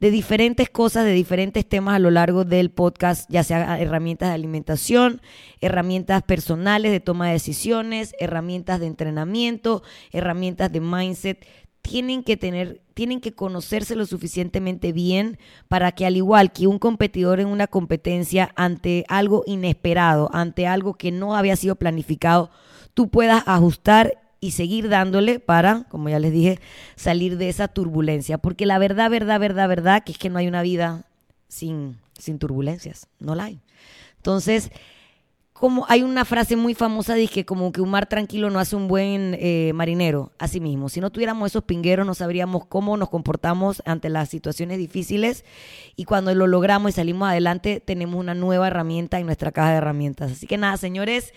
de 0.00 0.10
diferentes 0.10 0.70
cosas, 0.70 1.04
de 1.04 1.12
diferentes 1.12 1.68
temas 1.68 1.96
a 1.96 1.98
lo 1.98 2.10
largo 2.10 2.44
del 2.44 2.70
podcast, 2.70 3.30
ya 3.30 3.44
sea 3.44 3.78
herramientas 3.78 4.30
de 4.30 4.34
alimentación, 4.34 5.20
herramientas 5.60 6.22
personales 6.22 6.90
de 6.90 7.00
toma 7.00 7.26
de 7.26 7.34
decisiones, 7.34 8.14
herramientas 8.18 8.80
de 8.80 8.86
entrenamiento, 8.86 9.82
herramientas 10.10 10.72
de 10.72 10.80
mindset. 10.80 11.46
Tienen 11.82 12.24
que 12.24 12.36
tener, 12.36 12.82
tienen 12.94 13.20
que 13.20 13.34
conocerse 13.34 13.94
lo 13.94 14.06
suficientemente 14.06 14.92
bien 14.92 15.38
para 15.68 15.92
que 15.92 16.06
al 16.06 16.16
igual 16.16 16.52
que 16.52 16.66
un 16.66 16.78
competidor 16.78 17.40
en 17.40 17.48
una 17.48 17.66
competencia 17.66 18.52
ante 18.56 19.04
algo 19.08 19.44
inesperado, 19.46 20.30
ante 20.32 20.66
algo 20.66 20.94
que 20.94 21.10
no 21.10 21.36
había 21.36 21.56
sido 21.56 21.76
planificado, 21.76 22.50
tú 22.94 23.08
puedas 23.08 23.42
ajustar 23.46 24.29
y 24.40 24.52
seguir 24.52 24.88
dándole 24.88 25.38
para, 25.38 25.84
como 25.84 26.08
ya 26.08 26.18
les 26.18 26.32
dije, 26.32 26.58
salir 26.96 27.36
de 27.36 27.48
esa 27.48 27.68
turbulencia. 27.68 28.38
Porque 28.38 28.66
la 28.66 28.78
verdad, 28.78 29.10
verdad, 29.10 29.38
verdad, 29.38 29.68
verdad, 29.68 30.02
que 30.02 30.12
es 30.12 30.18
que 30.18 30.30
no 30.30 30.38
hay 30.38 30.48
una 30.48 30.62
vida 30.62 31.04
sin, 31.48 31.98
sin 32.18 32.38
turbulencias, 32.38 33.06
no 33.18 33.34
la 33.34 33.44
hay. 33.44 33.60
Entonces, 34.16 34.70
como 35.60 35.84
hay 35.90 36.02
una 36.02 36.24
frase 36.24 36.56
muy 36.56 36.72
famosa, 36.72 37.16
que 37.30 37.44
como 37.44 37.70
que 37.70 37.82
un 37.82 37.90
mar 37.90 38.06
tranquilo 38.06 38.48
no 38.48 38.58
hace 38.58 38.76
un 38.76 38.88
buen 38.88 39.36
eh, 39.38 39.72
marinero, 39.74 40.32
así 40.38 40.58
mismo. 40.58 40.88
Si 40.88 41.02
no 41.02 41.10
tuviéramos 41.10 41.50
esos 41.50 41.64
pingueros, 41.64 42.06
no 42.06 42.14
sabríamos 42.14 42.64
cómo 42.64 42.96
nos 42.96 43.10
comportamos 43.10 43.82
ante 43.84 44.08
las 44.08 44.30
situaciones 44.30 44.78
difíciles 44.78 45.44
y 45.96 46.06
cuando 46.06 46.34
lo 46.34 46.46
logramos 46.46 46.92
y 46.92 46.92
salimos 46.92 47.28
adelante, 47.28 47.80
tenemos 47.80 48.18
una 48.18 48.32
nueva 48.32 48.68
herramienta 48.68 49.20
en 49.20 49.26
nuestra 49.26 49.52
caja 49.52 49.72
de 49.72 49.76
herramientas. 49.76 50.32
Así 50.32 50.46
que 50.46 50.56
nada, 50.56 50.78
señores. 50.78 51.34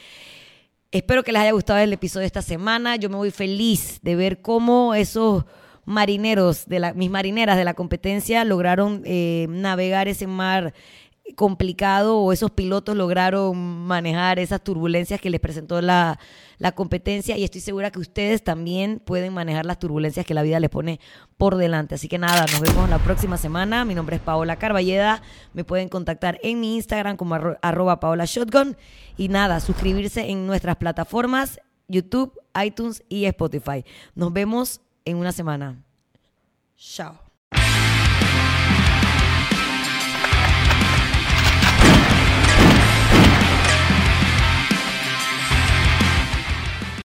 Espero 0.94 1.24
que 1.24 1.32
les 1.32 1.42
haya 1.42 1.54
gustado 1.54 1.80
el 1.80 1.92
episodio 1.92 2.22
de 2.22 2.28
esta 2.28 2.44
semana. 2.44 2.98
Yo 2.98 3.10
me 3.10 3.16
voy 3.16 3.32
feliz 3.32 3.98
de 4.04 4.16
ver 4.16 4.44
cómo 4.44 4.94
esos 4.94 5.44
marineros, 5.86 6.68
de 6.68 6.78
la, 6.78 6.94
mis 6.94 7.10
marineras 7.10 7.58
de 7.58 7.64
la 7.64 7.74
competencia, 7.74 8.46
lograron 8.46 9.02
eh, 9.04 9.48
navegar 9.50 10.08
ese 10.08 10.28
mar 10.28 10.76
complicado 11.36 12.20
o 12.20 12.34
esos 12.34 12.52
pilotos 12.52 12.96
lograron 12.96 13.58
manejar 13.58 14.40
esas 14.40 14.64
turbulencias 14.64 15.22
que 15.22 15.30
les 15.30 15.40
presentó 15.40 15.82
la, 15.82 16.20
la, 16.58 16.74
competencia 16.74 17.38
y 17.38 17.44
estoy 17.44 17.62
segura 17.62 17.92
que 17.92 18.00
ustedes 18.00 18.44
también 18.44 19.00
pueden 19.00 19.34
manejar 19.34 19.66
las 19.66 19.80
turbulencias 19.80 20.26
que 20.26 20.34
la 20.34 20.44
vida 20.44 20.60
les 20.60 20.70
pone 20.70 21.00
por 21.38 21.56
delante. 21.56 21.96
Así 21.96 22.08
que 22.08 22.18
nada, 22.18 22.46
nos 22.52 22.60
vemos 22.60 22.90
la 22.90 23.00
próxima 23.00 23.38
semana. 23.38 23.86
Mi 23.86 23.96
nombre 23.96 24.18
es 24.18 24.22
Paola 24.22 24.58
Carballeda. 24.58 25.22
Me 25.54 25.64
pueden 25.64 25.90
contactar 25.90 26.40
en 26.44 26.60
mi 26.60 26.76
Instagram 26.76 27.16
como 27.16 27.36
arroba 27.62 28.00
Paola 28.00 28.26
Shotgun 28.26 28.76
y 29.18 29.30
nada, 29.30 29.60
suscribirse 29.60 30.30
en 30.30 30.46
nuestras 30.46 30.76
plataformas 30.76 31.60
YouTube, 31.88 32.40
iTunes 32.64 33.04
y 33.10 33.26
Spotify. 33.26 33.86
Nos 34.16 34.34
vemos 34.34 34.82
en 35.06 35.18
una 35.18 35.32
semana. 35.32 35.84
Chao. 36.76 37.23